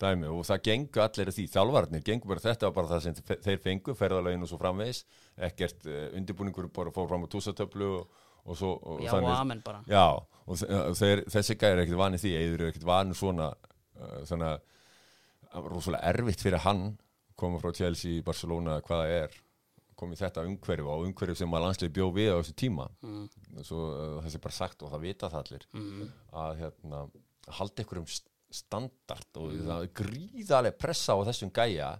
[0.00, 3.14] dæmi og það gengur allir að því þjálfarnir gengur bara þetta var bara það sem
[3.18, 5.02] þe- þeir fengu ferðalögin og svo framvegis
[5.36, 8.06] ekkert uh, undirbúningur bara fór fram á túsatöflu og,
[8.46, 9.82] og svo og já og amen bara.
[9.88, 10.04] já
[10.46, 13.50] og þe- og þeir, þessi gæri er ekkert vanið því eður er ekkert vanið svona
[14.00, 14.22] uh,
[15.52, 16.84] að var rosalega erfitt fyrir hann
[17.40, 19.38] koma frá Chelsea, Barcelona, hvaða er
[20.00, 22.86] komið þetta umhverfi og umhverfi sem að landslið bjó við á þessu tíma.
[23.04, 23.24] Mm,
[23.66, 26.10] svo uh, það sé bara sagt og það vita það allir mm,
[26.42, 27.02] að hérna,
[27.60, 28.10] halda ykkur um
[28.50, 31.92] standard og er gríðarlega pressa á þessum gæja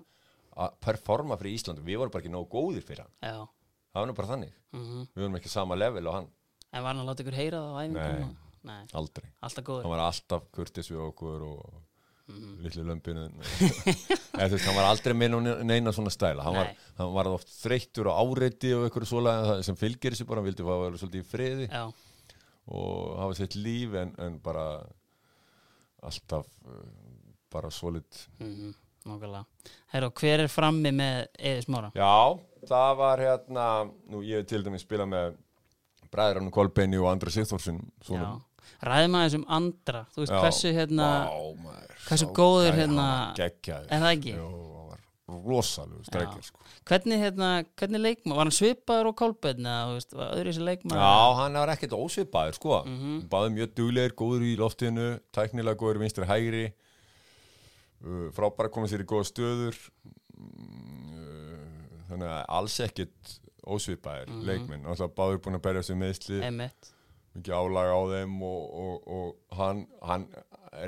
[0.61, 1.83] að performa fyrir Ísland.
[1.85, 3.17] Við vorum bara ekki nógu góðir fyrir hann.
[3.21, 3.39] Já,
[3.93, 5.09] það var nú bara þannig, mhm.
[5.15, 6.31] við vorum ekki sama level og hann,
[6.71, 8.27] En var hann að láta ykkur heyra það á æfingum?
[8.31, 8.49] Nei.
[8.61, 9.31] Nei, aldrei.
[9.41, 9.87] Alltaf góður.
[9.87, 11.79] hann var alltaf kurtis við okkur og
[12.31, 12.53] Mhm.
[12.65, 17.13] litlu lömpinu eða þú veist, hann var aldrei með neina svona stæla hann var, hann
[17.17, 20.73] var oft þreyttur og áreiti og ykkur svolega sem fylgir þessu bara, hann vildi fá
[20.77, 21.83] að vera svolítið í friði Já,
[22.71, 24.67] og hafa sitt líf en, en bara
[26.07, 26.85] alltaf uh,
[27.53, 28.07] bara solid
[28.39, 28.73] mhm,
[29.11, 29.45] nokkulega.
[29.93, 31.91] Herra, hver er frammi með Eðis Mára?
[31.97, 32.39] Já,
[32.69, 33.67] það var hérna
[34.13, 35.39] nú ég til dæmis spilað með
[36.11, 38.25] bræðrannu Kolbeini og Andra Sigþórsson Já,
[38.83, 40.07] ræðum aðeins um andra.
[40.15, 43.89] Þú veist, hversu hérna Vá, maður, hversu sá góður, gæi, hérna- geggjaður.
[43.91, 44.35] Er það ekki?
[44.37, 46.59] Jú, hann var rosalegu strekkir sko.
[46.91, 49.17] Hvernig, hérna, hvernig leikma, var hann svipaður og
[49.99, 52.79] veist, var öðru þessi leikma Já, hann var ekkert ósvipaður sko.
[52.87, 53.19] Mhm.
[53.31, 56.65] Báði mjög duglegir, góður í loftinu tæknilega góður vinstri hægri
[58.05, 59.79] uh, frábæra komið sér í góða stöður.
[60.41, 63.37] Mm, uh, þannig að alls ekkert
[63.71, 64.45] ósvipaðir Mhm.
[64.49, 66.93] leikminn, alltaf báður búin að berja sig meðsli Emmett
[67.37, 70.27] mikið álag á þeim og, og, og hann, hann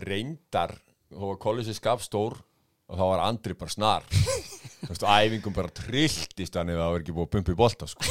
[0.06, 0.74] reyndar
[1.12, 2.38] þó að kollissi skap stór
[2.92, 4.06] og þá var Andri bara snar.
[4.82, 7.86] Þú veist, æfingum bara trilltist hann ef það var ekki búið að pumpa í bolta
[7.88, 8.06] sko.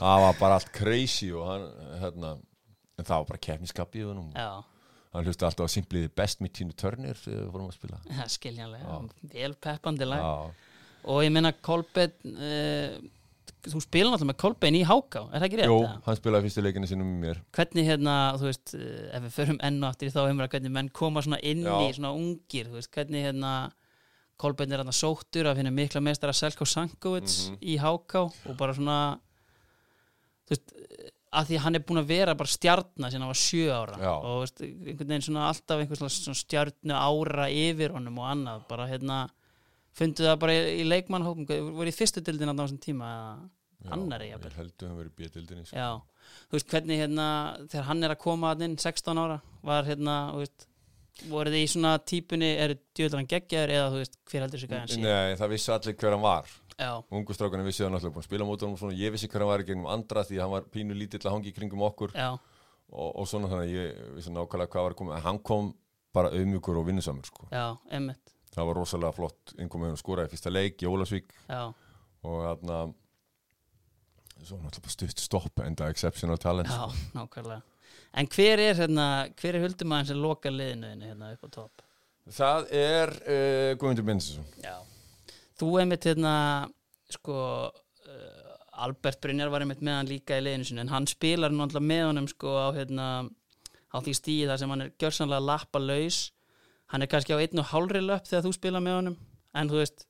[0.00, 1.66] það var bara allt crazy og hann,
[2.00, 2.30] hérna
[2.98, 3.42] en það var bara
[4.38, 4.48] Já,
[5.12, 8.00] hann hlusti alltaf að simpliði best með tínu törnir þegar við fórum að spila.
[8.16, 8.96] Er skiljanlega.
[9.34, 10.24] Vel peppandi lag.
[10.24, 10.70] Já,
[11.04, 12.96] Og ég meina Kolbeinn uh,
[13.64, 15.70] Þú spila náttúrulega með Kolbeinn í Háká Er það ekki rétt?
[15.70, 16.00] Jú, eða?
[16.04, 19.60] hann spilaði fyrstu leikinu sinum með mér Hvernig hérna, þú veist, eh, ef við förum
[19.64, 23.24] enn í þá umræð, hvernig menn koma svona inn í svona ungir, þú veist, hvernig
[23.24, 23.54] hérna
[24.36, 27.58] Kolbeinn er hérna sóttur af hérna mikla meistara Selko Sankovic Mhm.
[27.62, 28.14] í HK
[28.50, 29.18] og bara svona
[30.48, 30.74] þú veist,
[31.34, 34.12] að því hann er búin að vera bara stjarnar sinna hann var sjö ára Já.
[34.22, 38.68] og veist, einhvern veginn svona alltaf einhvern svona, svona stjarnu ára yfir honum og annað,
[38.68, 39.22] bara hérna
[39.98, 43.10] fundu það bara í, í leikmannhópum voru í fyrstu dildin á þessum tíma?
[43.84, 44.50] Eða annari jafnvel.
[44.50, 45.76] Ég heldur hann verið bjöldildinni sko.
[45.76, 47.26] Já, þú veist hvernig hérna
[47.68, 50.66] þegar hann er að koma að inn 16 ára var hérna, þú veist
[51.30, 54.90] voru þið í svona típunni, eru djöðlan geggjaður eða þú veist, hver heldur sér gæðan
[54.90, 56.50] síðan Nei, það vissi allir hver hann var.
[56.74, 59.44] Já, ungu strákunni vissi það náttúrulega að spila mót honum og svona, ég vissi hver
[59.44, 61.84] hann var í gegnum andra því að hann var pínu lítill að hangi í kringum
[61.86, 62.16] okkur.
[62.18, 65.14] Já, og, og svona þannig að ég vissi nákvæmlega hvað var að koma.
[65.20, 65.70] En hann kom
[66.14, 67.46] bara auðmjúkur og vinnusamur sko.
[67.54, 69.54] já, emmitt það var rosalega flott.
[69.58, 71.62] Innkomið hann skoraði fyrsta leik í Ólasvík Já,
[72.24, 72.82] og þarna
[74.44, 76.70] svo náttúrulega stutt stopp enda exceptional talent.
[76.70, 77.62] Já, nákvæmlega.
[78.14, 79.08] En hver er hérna,
[79.40, 81.84] hver er huldumæðin sem loka liðinu hérna upp á topp?
[82.32, 84.78] það er uh, Guðmundur Bensson Já.
[85.60, 86.34] Þú einmitt hérna,
[87.12, 87.36] sko
[87.68, 91.90] uh, Albert Brynjar var einmitt með hann líka í liðinu sinni en hann spilar náttúrulega
[91.90, 93.08] með honum sko á hérna
[93.94, 96.22] á því stíði þar sem hann er gjörsanlega lappa laus
[96.94, 99.16] hann er kannski á einn og hálfri löpp þegar þú spila með honum
[99.58, 100.04] en þú veist,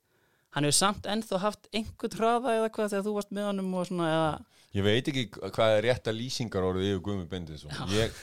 [0.57, 3.89] hann hefur samt ennþá haft einhvern hraða eða hvað þegar þú varst með honum og
[3.89, 4.35] svona eða,
[4.75, 5.23] Ég veit ekki
[5.55, 8.17] hvað er rétta lýsingar orðið yfir Guðmund Bendinsson ég,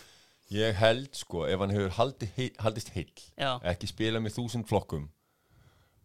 [0.51, 4.67] ég held sko, ef hann hefur haldið, hei, haldist heill já, ekki spila með þúsund
[4.69, 5.05] flokkum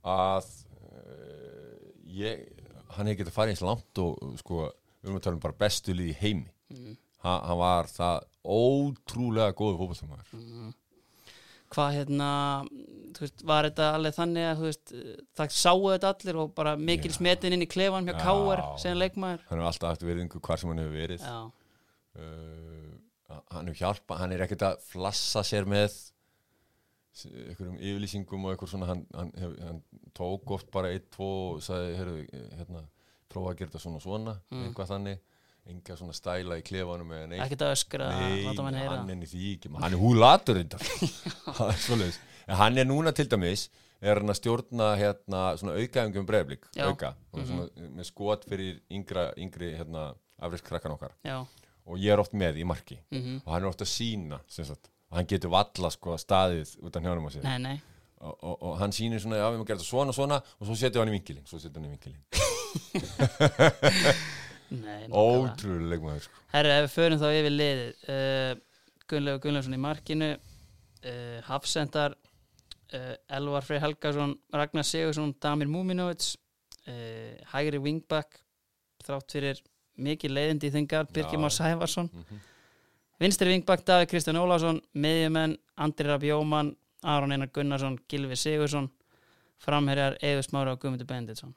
[0.06, 1.82] að uh,
[2.14, 2.46] ég,
[2.94, 4.68] hann hefði getað farið eins langt og sko,
[5.02, 6.48] við erum að tala um bara bestu lið í heimi.
[6.70, 6.94] Mm.
[7.26, 10.72] ha, hann var það ótrúlega góðu fótballtamaður Mm.
[11.76, 12.30] Hvað hérna
[13.20, 14.94] veist, var þetta alveg þannig að veist,
[15.38, 17.16] það sáu þetta allir og bara mikil Já.
[17.20, 18.16] smetin inn í klefan Já.
[18.24, 21.46] Káar sem leikmaður hann hefur alltaf haft verðingu hvar sem hann hefur verið uh,
[23.52, 25.94] hann hefur hjálpa hann er ekkert að flassa sér með
[27.16, 29.78] einhverjum yfirlýsingum og eitthvað svona hann, hann, hann
[30.16, 32.82] tók oft bara eitt, tvo og sagði, heyrðu, hérna
[33.32, 34.66] prófa að gera þetta svona og svona Mm.
[34.68, 35.22] eitthvað þannig,
[35.70, 39.96] enga svona stæla í klefanum ekkert að öskra Nei, hann er í því ekki hann
[39.96, 40.62] er húlatur
[42.60, 43.68] hann er núna til dæmis
[44.00, 46.66] er hann að stjórna hérna svona aukaðingum breyflik.
[46.74, 46.90] Mhm.
[46.90, 51.16] auka, og svona, með skot fyrir yngra, yngri hérna afriskrakkan okkar.
[51.24, 51.40] Já,
[51.86, 52.98] og ég er oft með í marki.
[53.10, 56.96] Mhm, og hann er oft að sína sagt, og hann getur valla sko staðið út
[56.96, 57.42] af hjánum á sér.
[57.42, 57.80] Nei, nei.
[58.16, 60.74] Og, og, og hann sýnir svona, já við maður gera þetta svona svona og svo
[60.74, 62.22] setja hann í vinkilin svo setja hann í vinkilin
[62.96, 64.14] Nei, nákvæmlega.
[65.10, 66.42] ótrúlega leikmaður sko.
[66.52, 68.52] Herra, ef við förum þá yfir liðið uh,
[69.10, 76.34] Gunnlegu Gunnlaugsson í markinu uh, Hafsendar uh, Elvar Freyr Helgason Ragnar Sigursson, Damir Múminovits
[76.88, 78.42] uh, Hægri Wingback
[79.06, 79.62] þrátt fyrir
[79.96, 81.40] mikið leiðindi í þingar, Birgir.
[81.40, 82.44] Már Sæfarsson mm
[83.16, 88.90] Vinstri Wingback, Davíð Kristján Ólafsson Miðjumenn, Andri Rapp Jóman Aron Einar Gunnarsson, Gilvi Sigursson
[89.56, 91.54] Framherjar, Eður Smára og Guðmundur Benditsson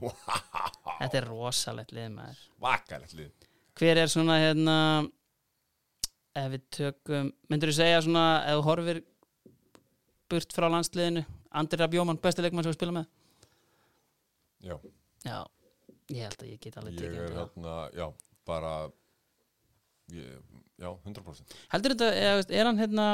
[0.00, 2.40] Þetta er rosalegt lið maður.
[2.62, 3.46] Vakalegt lið.
[3.76, 4.76] Hver er svona hérna
[6.36, 9.02] ef við tökum myndur þú segja svona ef þú horfir
[10.30, 11.22] burt frá landsliðinu
[11.56, 13.06] Andri Rapp Jóman, besti leikmann sem við spila með?
[14.66, 14.74] Já,
[15.24, 15.38] já,
[16.12, 17.48] ég held að ég get alveg ég tekið er undir það.
[17.54, 18.06] hérna, já,
[18.48, 18.72] bara
[20.16, 20.28] ég,
[20.82, 22.10] já, 100% heldur þetta,
[22.60, 23.06] er hann hérna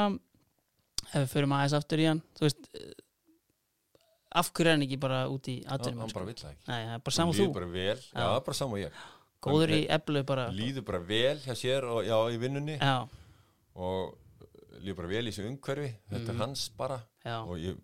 [1.13, 2.69] ef við förum aðeins aftur í hann þú veist
[4.33, 6.67] af hverju er hann ekki bara út í atvinnum hann bara vill það ekki.
[6.67, 7.53] Nei, það er bara saman líður þú.
[7.53, 8.39] bara vel, já, Já.
[8.47, 8.91] bara saman ég.
[9.43, 12.77] Góður í eblu bara líður bara vel hjá sér og já, í vinnunni.
[12.79, 13.07] Já,
[13.75, 14.17] og
[14.83, 15.89] líður bara vel í þessu umhverfi.
[16.11, 16.35] Þetta Mhm.
[16.35, 16.99] er hans bara.
[17.25, 17.77] Já, og ég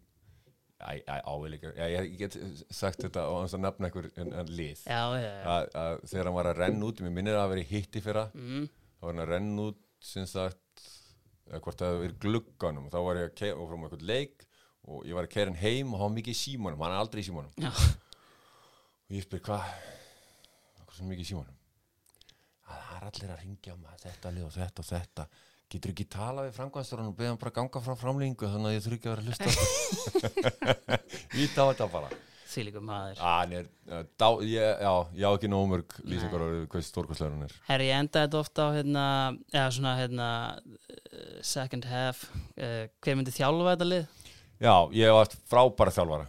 [0.80, 2.38] já, ég get
[2.72, 4.84] sagt þetta og hans að nefna einhver en, en lið.
[4.88, 8.26] Að, að þegar hann var að renna út mér minnir að hafa verið hitti fyrra
[8.34, 10.86] Mm, þá var hann að renna út sem sagt
[11.50, 12.90] eða hvort það verið glugganum.
[12.94, 14.46] Þá var ég að keira frá einhvern leik
[14.90, 17.22] og ég var að keira hann heim og hann mikið í símanum hann er aldrei
[17.22, 17.52] í símanum.
[17.62, 17.70] Já.
[17.70, 19.68] og ég spyr hvað?
[20.86, 21.60] Hvað svo mikið í símanum?
[22.70, 25.28] Að það er allir að ringja maður þetta lið og þetta og þetta.
[25.70, 28.86] Getur ekki tala við framkvæmsturinn og beða hann bara ganga frá framlýningu þannig að ég
[28.88, 30.58] þurfi ekki að vera að hlusta
[31.38, 32.10] ít á þetta bara.
[32.60, 33.20] Líka maður.
[33.22, 37.36] Ah, hann er, uh, dá, ég, já, ég á ekki nómörg lýsingar á hvað stórkvæslegur
[37.36, 37.54] hann er.
[37.68, 39.04] Herri, ég endaði þetta ofta á hérna,
[39.54, 42.24] eða svona hérna uh, second half
[42.58, 44.10] uh, hver myndi þjálfa þetta lið?
[44.60, 46.26] Já, ég hef haft frábæra þjálfara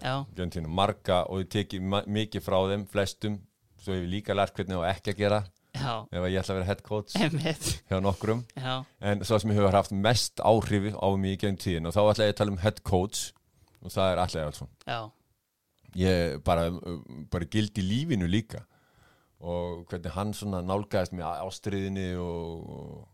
[0.70, 3.40] marga og ég teki mikið frá þeim, flestum.
[3.80, 5.40] Svo hef ég líka lært hvernig á ekki að gera.
[5.74, 7.14] Já, ef ég ætla að vera head coach
[7.90, 11.86] hjá nokkrum, Já, en svo sem hefur haft mest áhrif á mig í gegn tíðin
[11.86, 13.30] og þá ætla ég að tala um head coach
[13.80, 14.98] og það er allir Evaldsson já,
[16.02, 16.66] ég bara,
[17.30, 18.64] bara gild í lífinu líka.
[19.40, 23.06] Og hvernig hann svona nálgæðist með ástriðinni og,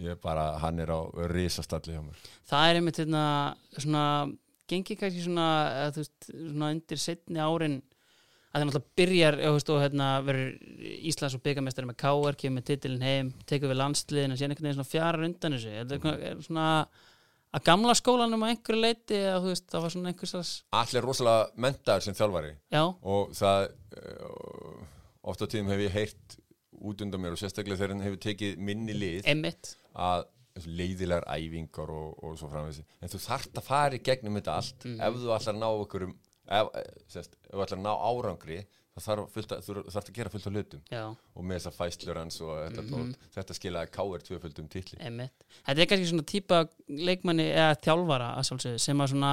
[0.00, 1.00] ég bara, hann er á
[1.32, 2.26] risastalli hjá mér.
[2.48, 3.24] Það er einmitt hérna
[3.76, 4.04] svona,
[4.70, 5.48] gengi kannski svona
[5.82, 7.80] eða, þú veist, svona undir setni árin
[8.52, 10.50] að það náttúrulega byrjar þú veist, og hérna verður
[11.12, 14.68] Íslands og byggamestari með KR, kemur með titilin heim tekur við landsliðin og síðan einhvern
[14.68, 15.72] veginn svona fjarar undan þessu.
[15.72, 16.66] Er það er svona
[17.52, 21.64] að gamla skólanum á einhverju leiti eða þú veist, það var svona einhvers allir rosalega
[21.64, 22.52] mentaður sem þjálfari.
[22.72, 23.66] Já, og það
[24.02, 24.78] uh,
[25.32, 26.36] ofta tíðum hef ég heyrt
[26.90, 29.74] út undan mér og sérstaklega þegar hann hefur tekið minni lið einmitt.
[29.94, 30.26] að
[30.68, 32.82] leiðilegar æfingar og, og svo framvegis.
[33.00, 34.84] En þú þarft að fara í gegnum þetta allt.
[34.84, 36.14] Ef þú ætlar að ná okkur um
[36.52, 38.58] ef, eh, sérst, ef þú ætlar að ná árangri
[38.92, 40.82] það þarf að, þú þarft að gera fullt af hlutum.
[41.32, 44.24] Og með þessar fæslur hans og þetta, mm þetta skilaði K.R.
[44.26, 44.68] tvöföldum
[45.00, 45.46] einmitt.
[45.64, 46.58] Þetta er kannski svona típa
[46.88, 49.32] leikmanni eða þjálfara að sjálfsögðu sem að svona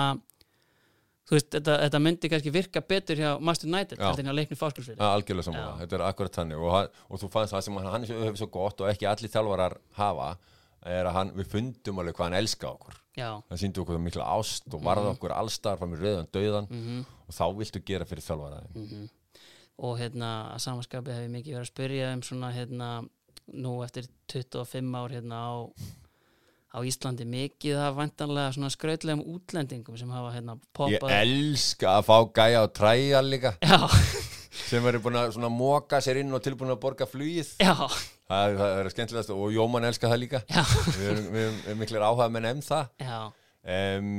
[1.29, 4.59] þú veist, þetta, þetta myndi kannski virka betur hjá Master United heldur en hjá leikni
[4.59, 5.67] fáskilsfyrir Ja, algjörlega Já.
[5.83, 8.49] þetta er akkurat þannig og, hann- og þú fannst það sem hann, hann hefur svo
[8.55, 10.31] gott og ekki allir þjálfarar hafa
[10.89, 12.99] er að hann, við fundum alveg hvað hann elska okkur.
[13.19, 17.01] Já, það síndi okkur mikla ást og varða okkur allstar fram í rauðan döðan mhm.
[17.27, 18.61] og þá viltu gera fyrir þjálfara
[19.79, 22.89] og hérna að samanskapi hef ég mikið verið að spyrja um svona hérna
[23.59, 25.53] nú eftir 25 ár hérna á
[26.69, 32.05] á Íslandi mikið af vantanlega svona skrautlegum útlendingum sem hafa hérna Ég poppað elska að
[32.09, 33.53] fá gæja á træja líka.
[33.65, 33.79] Já,
[34.69, 37.55] sem eru búin að svona móka sér inn og tilbúin að borga flugið.
[37.63, 37.73] Já,
[38.29, 40.43] það það er skemmtilegast og Jóman elska það líka.
[40.45, 40.63] Já,
[40.93, 42.93] við erum, við erum, miklir áhuga menn um það.
[43.01, 43.19] Já.
[43.69, 44.13] Um,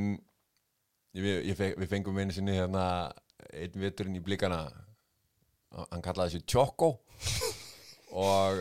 [1.16, 2.84] ég, ég, við fengum einu sinni hérna
[3.54, 4.64] einn veturinn í blikana.
[5.86, 6.94] Hann kallaði þessi Tjokko
[8.12, 8.58] og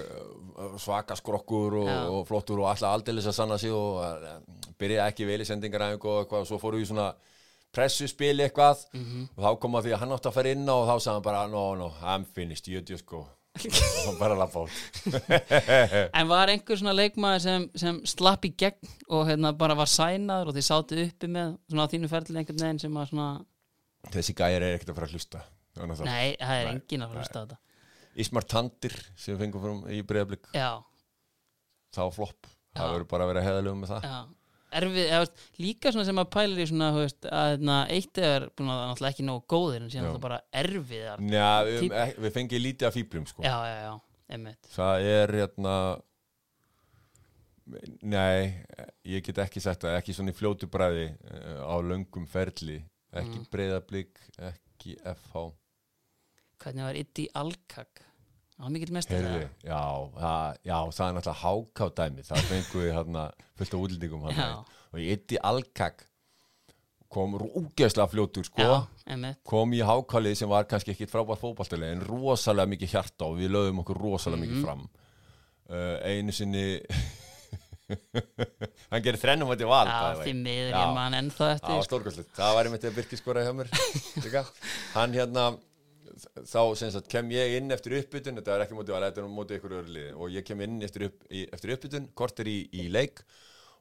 [0.59, 4.37] uh, svaka skrokkur og, og flottur og alltaf aldeilis að sanna sig og uh,
[4.79, 6.45] byrjaði ekki vel í sendingaræðingu og eitthvað.
[6.45, 7.09] Og svo fóru við svona
[7.75, 8.85] pressuspili eitthvað.
[9.35, 11.27] Og þá kom að því að hann átti að fara inn og þá sagði hann
[11.27, 13.25] bara no no, I'm finished, you just go.
[13.59, 14.71] Og hann bara lappa út.
[16.19, 20.51] En var einhver svona leikmaður sem, sem slapp í gegn og hérna bara var sænaður
[20.51, 23.31] og þið sátu uppi með svona þínu ferli einhvern veginn sem var svona
[24.13, 25.41] þessi gæjar er ekkert að fara að hlusta.
[25.79, 27.59] Nei, það er Nei, enginn að fara að hlusta þetta
[28.19, 30.81] Ismar Tandir sem við fengum frum í breyðablik Já,
[31.95, 34.35] þá flopp, það verður bara að vera heðalegum með það.
[34.79, 39.41] Erfið, eða, líka sem að pælir í svona veist, að eitt er búin ekki nógu
[39.49, 40.09] góðir en síðan Já.
[40.09, 43.45] náttúrulega bara erfiðar Njá, við, Típ- við, fengið lítið af fýbrum sko.
[43.47, 43.95] Já, já, já,
[44.29, 44.69] einmitt.
[44.75, 45.75] Það er hérna
[48.05, 48.53] nei,
[49.09, 52.79] ég get ekki sagt það ekki svona í fljótu bræði uh, á löngum ferli
[53.09, 53.49] ekki mm.
[53.53, 55.49] breyðablík, ekki FH
[56.59, 58.03] Hvernig var Iddi Alkak?
[58.59, 59.83] Það var mikill Heyrði, já,
[60.19, 62.23] það, já, það er náttúrulega háká dæmi.
[62.27, 63.21] Það fengum við hérna
[63.61, 63.75] fullt
[64.35, 64.41] Já.
[64.41, 66.03] hérna, og í Iddi Alkak
[67.09, 68.65] kom rúgeðslega fljótur sko.
[68.65, 73.39] Já, kom í hákálið sem var kannski ekki frábært fótballtali en rosalega mikið hjarta og
[73.39, 74.83] við lögum okkur rosalega mikið fram.
[75.69, 76.65] Uh, einu sinni
[78.91, 81.73] hann gerir þrennum að til val Já, því miður ég man ennþá það eftir.
[81.79, 84.45] Var stórkvæslegt, það var einmitt að Birkir skoraði hjá mér
[84.97, 85.45] hann hérna
[86.47, 89.59] þá sagt kem ég inn eftir uppbytun þetta er ekki mótið val, þetta er mótið
[89.59, 93.23] ykkur öðru liði og ég kem inn eftir, upp, eftir uppbytun kortir í, í leik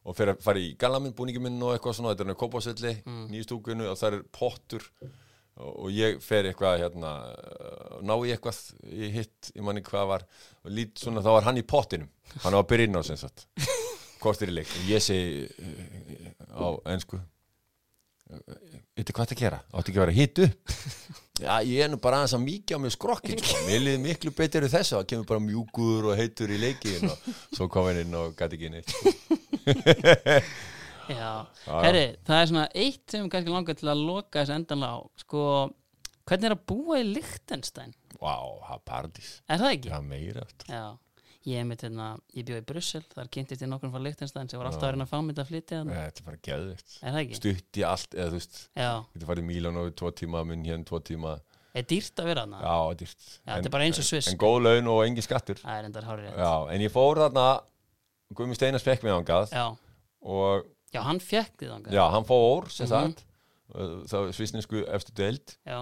[0.08, 3.24] og fer að fara í galaminn, búningi minn og eitthvað svona þetta er kópásvelli, mm.
[3.32, 4.86] nýjastúkunu og það er pottur
[5.58, 10.12] og, og ég fer eitthvað hérna uh, ná í eitthvað í hitt, ég manni hvað
[10.12, 10.28] var
[10.62, 12.12] og lít svona, þá var hann í pottinum
[12.44, 13.48] hann var að byrja inn á sem sagt
[14.22, 17.20] kortir í leik og ég segi uh, á ennsku
[18.28, 19.58] Þetta hvað það gera?
[19.72, 20.56] Áttu ekki að vera hitt upp?
[21.38, 23.56] Já, ég er nú bara aðeins að mýkja á mig skrokkin sko.
[23.68, 27.16] Mér liði miklu betur í þessu Það kemur bara mjúkur og heitur í leikin og
[27.54, 28.90] svo kom hann inn og gæti ekki neitt
[31.08, 31.30] Já,
[31.64, 31.76] Já.
[31.86, 35.40] herri, það er svona eitt sem kannski langar til að loka þessu endanlega á sko,
[36.28, 37.92] hvernig er að búa í Lichtenstein?
[38.20, 38.34] Vá,
[38.66, 39.88] það er paradís Er það ekki?
[39.94, 40.84] Já, meira eftir Já,
[41.46, 44.58] ég er mitt hérna, ég bjóði í Brussel, þar kynntist ég nokkur frá Lichtenstein sem
[44.58, 45.94] var alltaf að reyna að fá mig til að flytja þarna.
[45.94, 47.38] Þetta er bara það ekki?
[47.38, 51.00] Stutt í allt, eða þú veist Þetta farið Mílan og tvo tíma, minn hérna tvo
[51.00, 51.36] tíma
[51.78, 52.60] er dýrt að vera þarna?
[52.64, 54.28] Já, dýrt Já, þetta er bara eins og Sviss.
[54.32, 56.32] En góð laun og engin skattur Það er endar hárið.
[56.34, 57.46] Já, en ég fór þarna
[58.34, 59.66] Guðmi Steinar spekk mig ángað Já,
[60.26, 61.94] og já, hann fekk þið þangað.
[61.94, 62.90] Já, hann fór, sem Mhm.
[62.90, 63.24] sagt
[63.76, 65.78] uh, Það var svisnesku eftir deild Já,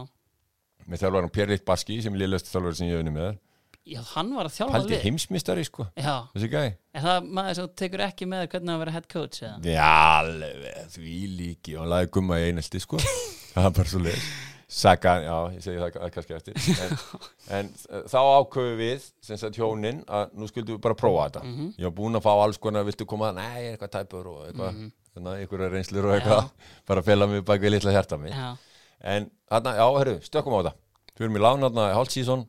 [0.87, 3.39] með þjálfarum Pierre Barski sem er liðlöst þjálfari sem ég unni með
[3.87, 5.05] já, hann var að þjálfa Haldi lið.
[5.07, 8.97] heimsmystari, sko, Já, þessi gæ er það maður sem tekur ekki með hvernig að vera
[8.97, 9.57] head coach eða?
[9.63, 9.93] Já,
[10.25, 13.01] alveg, því líki og hann laði gumma í einelti, sko.
[13.57, 14.25] Það bara svo leið
[14.67, 16.57] Saka, já, ég segi það kannski eftir.
[16.83, 16.95] En,
[17.61, 21.43] en uh, þá ákveðu við sem sagt hjónin að nú skuldum við bara prófa þetta.
[21.47, 21.69] Mhm.
[21.79, 23.31] ég var búinn að fá alls konar, viltu koma?
[23.37, 25.31] Nei, ég er eitthvað tæpur og eitthvað mm -hmm.
[25.37, 26.51] einhverja reynslur og eitthvað.
[26.89, 28.57] Bara að fela mig bak við litla hjarta mig Já,
[29.01, 30.75] En þarna, já, herru, stökkum á þetta.
[31.15, 32.47] Við erum í lán þarna hálfsíson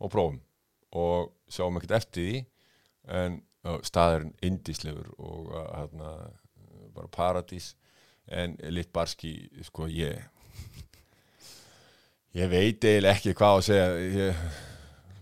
[0.00, 0.40] og prófum
[0.94, 2.44] og sjáum ekkert eftir því
[3.20, 3.40] en
[3.84, 6.12] staðurinn indislegur og þarna
[6.94, 7.72] bara paradís
[8.30, 9.34] en lit barski,
[9.66, 10.20] sko, ég
[12.34, 13.88] ég veit eiginlega ekki hvað að segja
[14.24, 14.46] ég,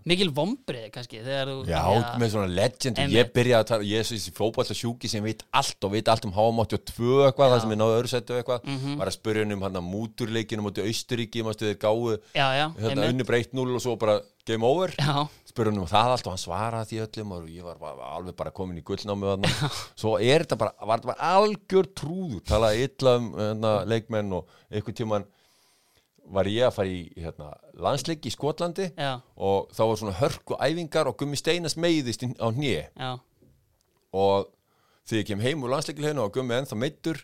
[0.09, 1.57] mikil vombrið kannski þú...
[1.68, 1.83] Já,
[2.18, 5.45] með svona legend og ég byrjaði að tala, ég er þessi fótballa sjúki sem veit
[5.55, 8.66] allt og veit allt um HM82 eitthvað, það sem er náðu öðru settu eitthvað.
[8.66, 8.97] Mhm.
[8.99, 11.45] var að spyrja hann um hann að múturleikinu mútið Austuríki,
[11.79, 14.18] gáu Já, já, hérna breytt 0 og svo bara
[14.49, 14.93] game over.
[15.47, 18.36] Spurði hann um það allt og hann svaraði því öllum og ég var, var alveg
[18.38, 19.51] bara komin í gullnámi
[20.01, 24.51] svo er þetta bara, var þetta bara algjör trúður, talaði illa um hérna, leikmenn og
[24.70, 25.28] einhvern tímann
[26.32, 27.51] var ég að fara í hérna,
[27.82, 32.49] landsleik í Skotlandi já, og þá var svona hörku æfingar og Gummi Steinas meiðist á
[32.49, 33.12] já,
[34.12, 34.49] og
[35.05, 37.20] þegar ég kem heim úr landsleikilheginu og Gummi ennþá meittur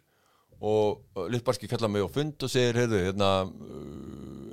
[0.58, 3.32] og Littbarski kallar mig á fund og segir, heyrðu, hérna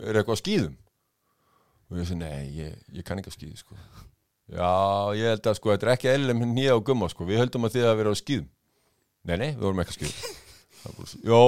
[0.06, 0.76] er eitthvað á skýðum
[1.90, 3.78] og ég segi, nei, ég, ég kann ekki á skýðu sko.
[4.52, 4.70] já,
[5.20, 7.78] ég held að sko þetta er ekki með nýja og Gumma sko, við höldum að
[7.78, 8.48] þið að vera á skýðum
[9.26, 11.42] nei, nei, við vorum ekki á skýðum jó,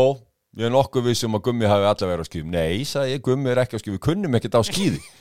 [0.57, 3.53] ég er nokkuð vissum að Gummi hafi allavega verið á skýðum nei, sagði ég, Gummi
[3.53, 5.01] er ekki á skýðum, við kunnum ekkert á skýði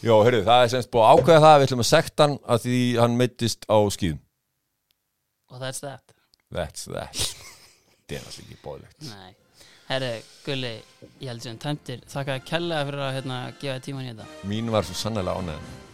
[0.00, 2.36] Jó, heyrðu, það er semst búið að ákveða það að við ætlum að sekta hann
[2.48, 4.20] að því hann meittist á skýðum
[5.50, 6.14] og that's that.
[6.50, 7.14] That's that
[9.90, 10.76] Er Herri, Gulli,
[11.18, 14.26] ég held sem tæmtir Þakka að kella fyrir að hérna, gefa tíman í þetta.
[14.46, 15.89] Mín var svo sannlega ánægðan